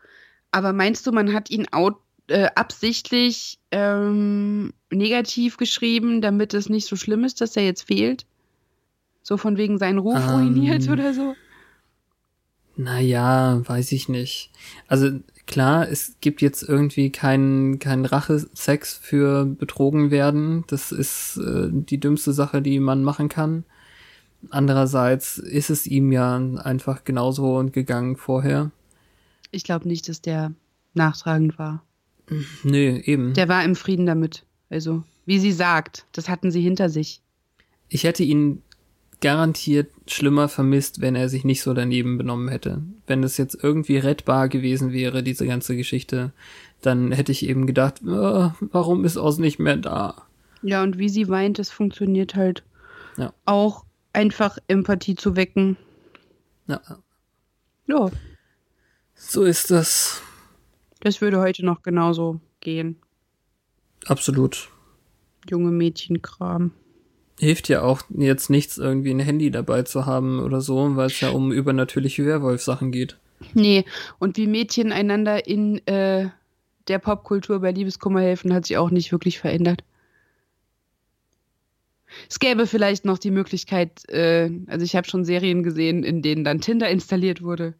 [0.50, 1.94] aber meinst du, man hat ihn out,
[2.28, 8.26] äh, absichtlich ähm, negativ geschrieben, damit es nicht so schlimm ist, dass er jetzt fehlt?
[9.22, 10.34] So von wegen seinen Ruf Ähm.
[10.34, 11.34] ruiniert oder so?
[12.76, 14.50] Naja, weiß ich nicht.
[14.86, 20.64] Also klar, es gibt jetzt irgendwie keinen keinen Rache-Sex für betrogen werden.
[20.66, 23.64] Das ist äh, die dümmste Sache, die man machen kann.
[24.50, 28.70] Andererseits ist es ihm ja einfach genauso gegangen vorher.
[29.50, 30.52] Ich glaube nicht, dass der
[30.94, 31.82] nachtragend war.
[32.62, 33.34] Nö, eben.
[33.34, 34.44] Der war im Frieden damit.
[34.70, 37.20] Also, wie sie sagt, das hatten sie hinter sich.
[37.88, 38.62] Ich hätte ihn
[39.20, 42.82] garantiert schlimmer vermisst, wenn er sich nicht so daneben benommen hätte.
[43.06, 46.32] Wenn es jetzt irgendwie rettbar gewesen wäre, diese ganze Geschichte,
[46.82, 50.22] dann hätte ich eben gedacht, äh, warum ist Oz nicht mehr da?
[50.62, 52.62] Ja, und wie sie weint, das funktioniert halt
[53.16, 53.32] Ja.
[53.46, 55.76] auch einfach Empathie zu wecken.
[56.66, 56.80] Ja,
[57.86, 58.10] Ja,
[59.14, 60.20] so ist das.
[61.06, 62.96] Das würde heute noch genauso gehen.
[64.06, 64.68] Absolut.
[65.48, 66.72] Junge Mädchenkram.
[67.38, 71.20] Hilft ja auch jetzt nichts, irgendwie ein Handy dabei zu haben oder so, weil es
[71.20, 73.18] ja um übernatürliche Werwolf-Sachen geht.
[73.54, 73.84] Nee,
[74.18, 76.30] und wie Mädchen einander in äh,
[76.88, 79.84] der Popkultur bei Liebeskummer helfen, hat sich auch nicht wirklich verändert.
[82.28, 86.42] Es gäbe vielleicht noch die Möglichkeit, äh, also ich habe schon Serien gesehen, in denen
[86.42, 87.74] dann Tinder installiert wurde,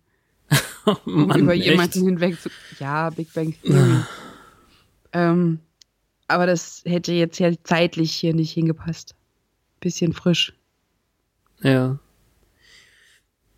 [1.05, 1.65] Mann, über echt?
[1.67, 4.03] jemanden hinweg zu, Ja, Big Bang Theory.
[5.13, 5.61] ähm,
[6.29, 9.15] aber das hätte jetzt ja zeitlich hier nicht hingepasst.
[9.81, 10.53] Bisschen frisch.
[11.63, 11.99] Ja.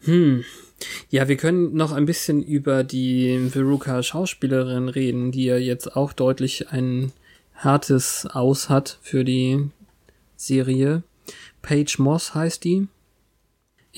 [0.01, 0.45] Hm.
[1.11, 6.13] Ja, wir können noch ein bisschen über die Veruca Schauspielerin reden, die ja jetzt auch
[6.13, 7.13] deutlich ein
[7.55, 9.71] hartes Aus hat für die
[10.37, 11.03] Serie.
[11.63, 12.87] Paige Moss heißt die.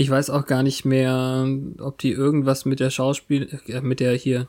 [0.00, 1.46] Ich weiß auch gar nicht mehr,
[1.78, 4.48] ob die irgendwas mit der Schauspiel, äh, mit der hier,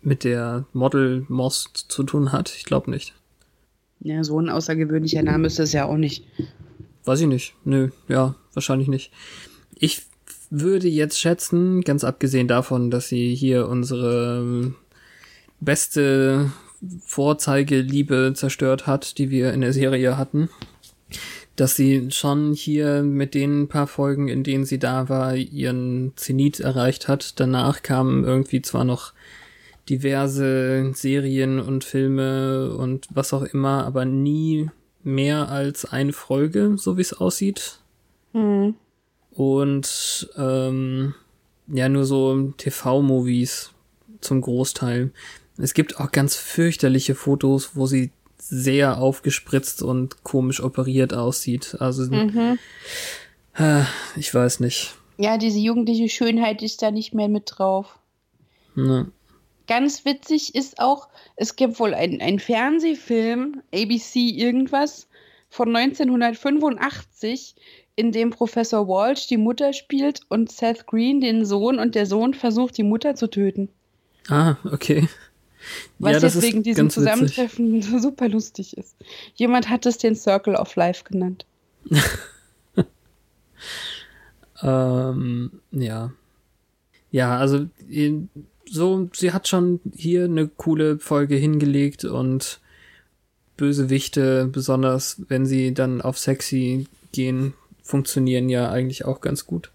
[0.00, 2.54] mit der Model Moss zu tun hat.
[2.56, 3.14] Ich glaube nicht.
[3.98, 6.24] Ja, so ein außergewöhnlicher Name ist das ja auch nicht.
[7.04, 7.56] Weiß ich nicht.
[7.64, 9.10] Nö, ja, wahrscheinlich nicht.
[9.74, 10.02] Ich
[10.50, 14.72] würde jetzt schätzen, ganz abgesehen davon, dass sie hier unsere
[15.58, 16.52] beste
[17.04, 20.48] Vorzeigeliebe zerstört hat, die wir in der Serie hatten,
[21.56, 26.60] dass sie schon hier mit den paar Folgen, in denen sie da war, ihren Zenit
[26.60, 27.40] erreicht hat.
[27.40, 29.12] Danach kamen irgendwie zwar noch
[29.88, 34.68] diverse Serien und Filme und was auch immer, aber nie
[35.02, 37.78] mehr als eine Folge, so wie es aussieht.
[38.32, 38.74] Hm.
[39.30, 41.14] Und ähm,
[41.68, 43.70] ja, nur so TV-Movies
[44.20, 45.10] zum Großteil.
[45.58, 48.10] Es gibt auch ganz fürchterliche Fotos, wo sie
[48.48, 51.76] sehr aufgespritzt und komisch operiert aussieht.
[51.80, 52.58] Also Mhm.
[53.56, 53.82] äh,
[54.16, 54.94] ich weiß nicht.
[55.18, 57.98] Ja, diese jugendliche Schönheit ist da nicht mehr mit drauf.
[58.74, 59.10] Ne.
[59.66, 65.08] Ganz witzig ist auch, es gibt wohl einen, Fernsehfilm, ABC irgendwas,
[65.48, 67.56] von 1985,
[67.96, 72.34] in dem Professor Walsh die Mutter spielt und Seth Green den Sohn und der Sohn
[72.34, 73.70] versucht, die Mutter zu töten.
[74.28, 75.08] Ah, okay.
[75.98, 77.10] Was ja, jetzt wegen diesem ganz witzig.
[77.12, 78.96] Zusammentreffen super lustig ist.
[79.34, 81.46] Jemand hat es den Circle of Life genannt.
[84.62, 86.12] Ähm, ja.
[87.10, 87.66] Ja, also
[88.68, 92.60] so, sie hat schon hier eine coole Folge hingelegt und
[93.56, 99.70] Bösewichte, besonders wenn sie dann auf sexy gehen, funktionieren ja eigentlich auch ganz gut.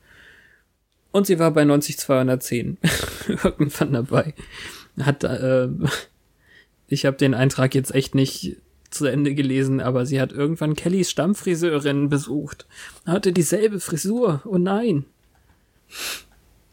[1.11, 2.77] Und sie war bei 90210
[3.43, 4.33] irgendwann dabei.
[4.99, 5.67] Hat, äh,
[6.87, 8.57] ich habe den Eintrag jetzt echt nicht
[8.89, 12.65] zu Ende gelesen, aber sie hat irgendwann Kellys Stammfriseurin besucht.
[13.05, 14.41] Hatte dieselbe Frisur.
[14.45, 15.05] Oh nein.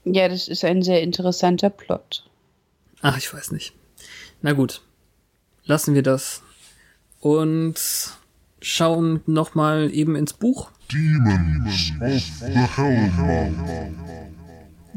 [0.05, 2.25] Ja, das ist ein sehr interessanter Plot.
[3.03, 3.73] Ach, ich weiß nicht.
[4.43, 4.83] Na gut.
[5.65, 6.43] Lassen wir das.
[7.21, 7.77] Und
[8.61, 10.71] schauen nochmal eben ins Buch.
[10.91, 14.28] Demons of the Hellmouth.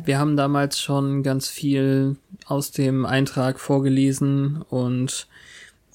[0.04, 5.28] Wir haben damals schon ganz viel aus dem Eintrag vorgelesen und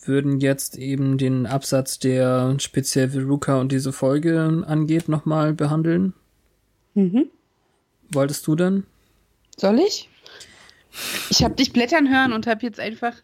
[0.05, 6.15] würden jetzt eben den Absatz, der speziell Veruca und diese Folge angeht, nochmal behandeln.
[6.95, 7.29] Mhm.
[8.11, 8.85] Wolltest du denn?
[9.57, 10.09] Soll ich?
[11.29, 13.15] Ich habe dich blättern hören und habe jetzt einfach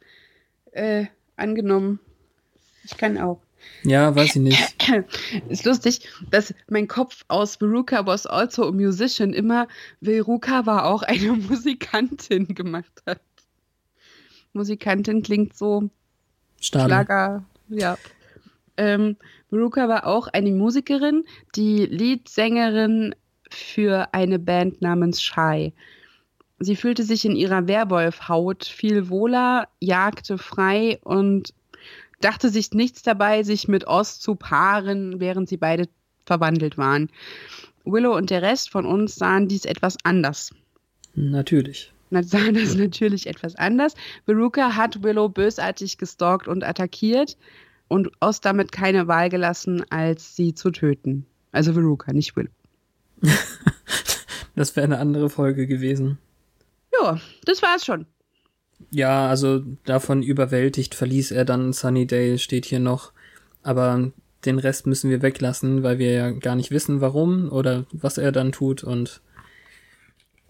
[0.72, 1.06] äh,
[1.36, 2.00] angenommen.
[2.84, 3.40] Ich kann auch.
[3.84, 4.92] Ja, weiß ich nicht.
[5.48, 9.66] Ist lustig, dass mein Kopf aus Veruca was also a musician immer
[10.00, 13.20] Veruca war auch eine Musikantin gemacht hat.
[14.52, 15.90] Musikantin klingt so
[16.60, 16.86] Stade.
[16.86, 17.98] Schlager, ja.
[18.76, 19.16] Ähm,
[19.50, 21.24] Veruca war auch eine Musikerin,
[21.56, 23.14] die Leadsängerin
[23.50, 25.72] für eine Band namens Shy.
[26.58, 31.52] Sie fühlte sich in ihrer Werwolfhaut viel wohler, jagte frei und
[32.24, 35.88] dachte sich nichts dabei, sich mit Oz zu paaren, während sie beide
[36.24, 37.10] verwandelt waren.
[37.84, 40.50] Willow und der Rest von uns sahen dies etwas anders.
[41.14, 41.92] Natürlich.
[42.10, 43.94] Na, sahen das natürlich etwas anders.
[44.24, 47.36] Veruca hat Willow bösartig gestalkt und attackiert
[47.88, 51.26] und Oz damit keine Wahl gelassen, als sie zu töten.
[51.52, 52.50] Also Veruca, nicht Willow.
[54.54, 56.18] Das wäre eine andere Folge gewesen.
[56.92, 58.06] Ja, das war's schon.
[58.90, 63.12] Ja, also davon überwältigt verließ er dann Sunnydale, steht hier noch.
[63.62, 64.10] Aber
[64.44, 68.32] den Rest müssen wir weglassen, weil wir ja gar nicht wissen, warum oder was er
[68.32, 69.20] dann tut und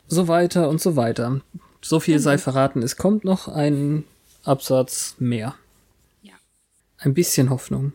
[0.06, 1.40] so weiter und so weiter.
[1.80, 4.04] So viel sei verraten, es kommt noch ein
[4.44, 5.54] Absatz mehr.
[6.22, 6.34] Ja.
[6.98, 7.92] Ein bisschen Hoffnung.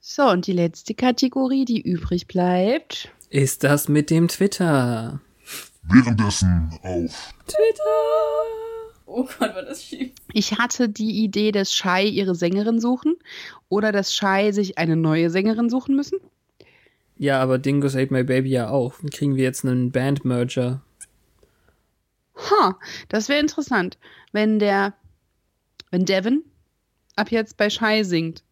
[0.00, 3.08] So, und die letzte Kategorie, die übrig bleibt.
[3.30, 5.20] Ist das mit dem Twitter?
[5.82, 7.34] Währenddessen auf
[9.06, 10.12] Oh Gott, war das schief.
[10.32, 13.16] Ich hatte die Idee, dass Shy ihre Sängerin suchen
[13.68, 16.18] oder dass Shy sich eine neue Sängerin suchen müssen.
[17.16, 18.94] Ja, aber Dingoes Ate My Baby ja auch.
[19.12, 20.82] Kriegen wir jetzt einen Band-Merger?
[22.36, 22.78] Ha,
[23.08, 23.98] das wäre interessant,
[24.32, 24.94] wenn der,
[25.90, 26.42] wenn Devin
[27.14, 28.42] ab jetzt bei Shy singt.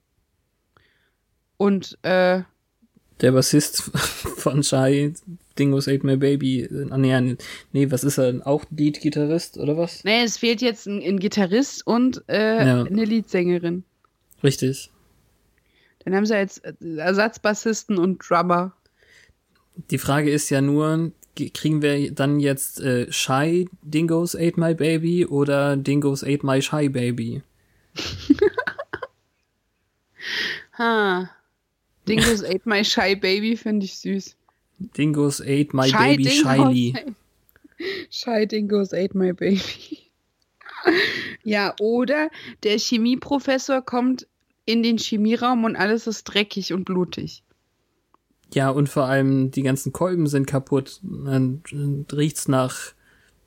[1.56, 2.42] Und, äh,
[3.20, 3.82] Der Bassist
[4.36, 5.14] von Shai
[5.58, 6.68] Dingoes Ate My Baby.
[6.90, 7.36] Ah, nee,
[7.72, 8.46] nee, was ist er?
[8.46, 10.04] Auch Lead-Gitarrist oder was?
[10.04, 12.82] Nee, es fehlt jetzt ein, ein Gitarrist und äh, Ja.
[12.84, 13.84] eine Leadsängerin.
[14.42, 14.90] Richtig.
[16.04, 18.72] Dann haben sie jetzt äh, Ersatzbassisten und Drummer.
[19.90, 24.74] Die Frage ist ja nur, ge- kriegen wir dann jetzt äh, Shy Dingoes Ate My
[24.74, 27.42] Baby oder Dingoes Ate My Shy Baby?
[30.78, 31.30] Ha.
[32.08, 34.36] Dingoes ate my shy baby, finde ich süß.
[34.96, 36.94] Dingoes Ate My Shy Baby Dingos Shyly.
[36.96, 37.14] ate-
[38.10, 39.60] Shy Dingoes ate my baby.
[41.42, 42.30] ja, oder
[42.62, 44.26] der Chemieprofessor kommt
[44.64, 47.42] in den Chemieraum und alles ist dreckig und blutig.
[48.54, 51.00] Ja, und vor allem die ganzen Kolben sind kaputt.
[51.02, 51.62] Dann
[52.12, 52.92] riecht's nach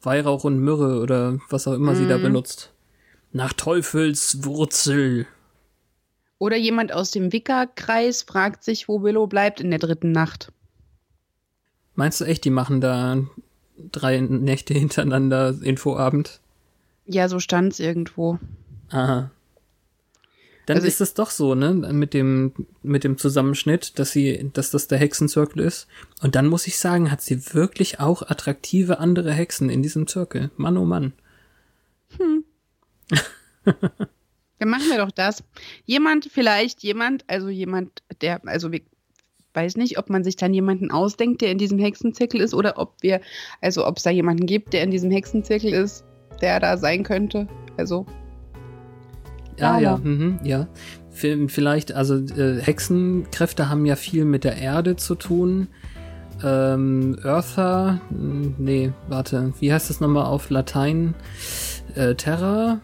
[0.01, 2.73] Weihrauch und Myrrhe oder was auch immer sie da benutzt.
[3.31, 5.27] Nach Teufelswurzel.
[6.37, 10.51] Oder jemand aus dem Wickerkreis fragt sich, wo Willow bleibt in der dritten Nacht.
[11.95, 13.23] Meinst du echt, die machen da
[13.91, 16.39] drei Nächte hintereinander Infoabend?
[17.05, 18.39] Ja, so stand's irgendwo.
[18.89, 19.31] Aha.
[20.65, 24.71] Dann Also ist es doch so, ne, mit dem, mit dem Zusammenschnitt, dass sie, dass
[24.71, 25.87] das der Hexenzirkel ist.
[26.21, 30.49] Und dann muss ich sagen, hat sie wirklich auch attraktive andere Hexen in diesem Zirkel.
[30.57, 31.13] Mann, oh Mann.
[34.57, 35.43] Dann machen wir doch das.
[35.85, 38.81] Jemand, vielleicht jemand, also jemand, der, also wir
[39.55, 42.93] weiß nicht, ob man sich dann jemanden ausdenkt, der in diesem Hexenzirkel ist, oder ob
[43.01, 43.21] wir,
[43.61, 46.03] also ob es da jemanden gibt, der in diesem Hexenzirkel ist,
[46.41, 47.47] der da sein könnte.
[47.77, 48.05] Also,
[49.57, 50.67] Ja, Ja, mhm, ja.
[51.11, 55.69] Vielleicht, also äh, Hexenkräfte haben ja viel mit der Erde zu tun.
[56.43, 61.15] Ähm, Eartha, mh, nee, warte, wie heißt das nochmal auf Latein?
[61.95, 62.81] Äh, Terra?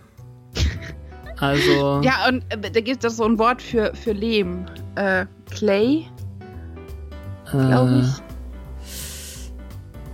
[1.42, 4.68] Also, ja, und äh, da gibt es so ein Wort für, für Lehm.
[4.94, 6.06] Äh, Clay,
[7.52, 8.22] glaube äh, ich.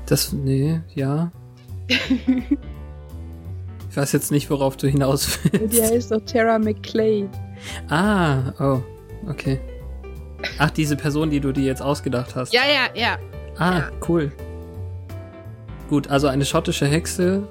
[0.05, 1.31] das, nee, ja.
[3.89, 5.81] ich weiß jetzt nicht, worauf du hinaus Die willst.
[5.91, 7.27] heißt doch Tara McClay.
[7.89, 8.81] Ah, oh,
[9.29, 9.59] okay.
[10.59, 12.53] Ach, diese Person, die du dir jetzt ausgedacht hast.
[12.53, 13.17] Ja, ja, ja.
[13.57, 13.89] Ah, Ja.
[14.07, 14.31] cool.
[15.89, 17.47] Gut, also eine schottische Hexe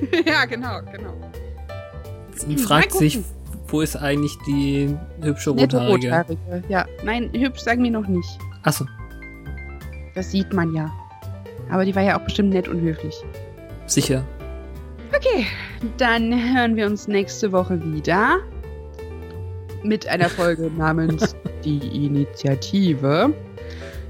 [0.26, 1.14] ja, genau, genau.
[2.58, 3.18] fragt mal sich,
[3.68, 6.08] wo ist eigentlich die hübsche Nette Rothaarige?
[6.08, 6.64] Rothaarige.
[6.68, 8.38] Ja, nein, hübsch sagen wir noch nicht.
[8.62, 8.84] Achso,
[10.18, 10.92] Das sieht man ja.
[11.70, 13.14] Aber die war ja auch bestimmt nett und höflich.
[13.86, 14.24] sicher.
[15.14, 15.46] Okay,
[15.96, 18.38] dann hören wir uns nächste Woche wieder
[19.84, 23.32] mit einer Folge namens Die Initiative.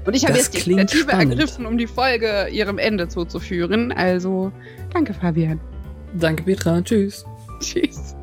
[0.03, 1.33] Und ich habe jetzt die Initiative spannend.
[1.33, 3.91] ergriffen, um die Folge ihrem Ende zuzuführen.
[3.91, 4.51] Also,
[4.91, 5.59] danke, Fabian.
[6.15, 6.81] Danke, Petra.
[6.81, 7.23] Tschüss.
[7.59, 8.15] Tschüss.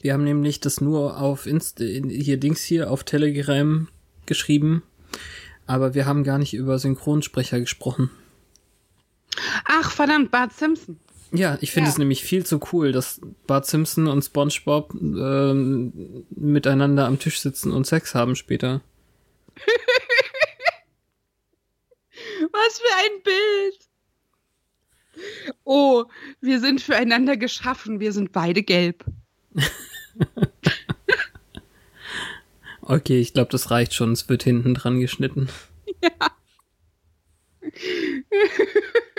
[0.00, 3.88] Wir haben nämlich das nur auf Inst hier Dings hier auf Telegram
[4.26, 4.82] geschrieben,
[5.66, 8.10] aber wir haben gar nicht über Synchronsprecher gesprochen.
[9.66, 10.98] Ach, verdammt, Bart Simpson.
[11.32, 11.92] Ja, ich finde Ja.
[11.92, 17.70] es nämlich viel zu cool, dass Bart Simpson und SpongeBob ähm, miteinander am Tisch sitzen
[17.72, 18.80] und Sex haben später.
[22.52, 23.78] Was für ein Bild.
[25.64, 26.04] Oh,
[26.40, 28.00] wir sind füreinander geschaffen.
[28.00, 29.04] Wir sind beide gelb.
[32.82, 34.12] okay, ich glaube, das reicht schon.
[34.12, 35.48] Es wird hinten dran geschnitten.
[36.02, 36.10] Ja.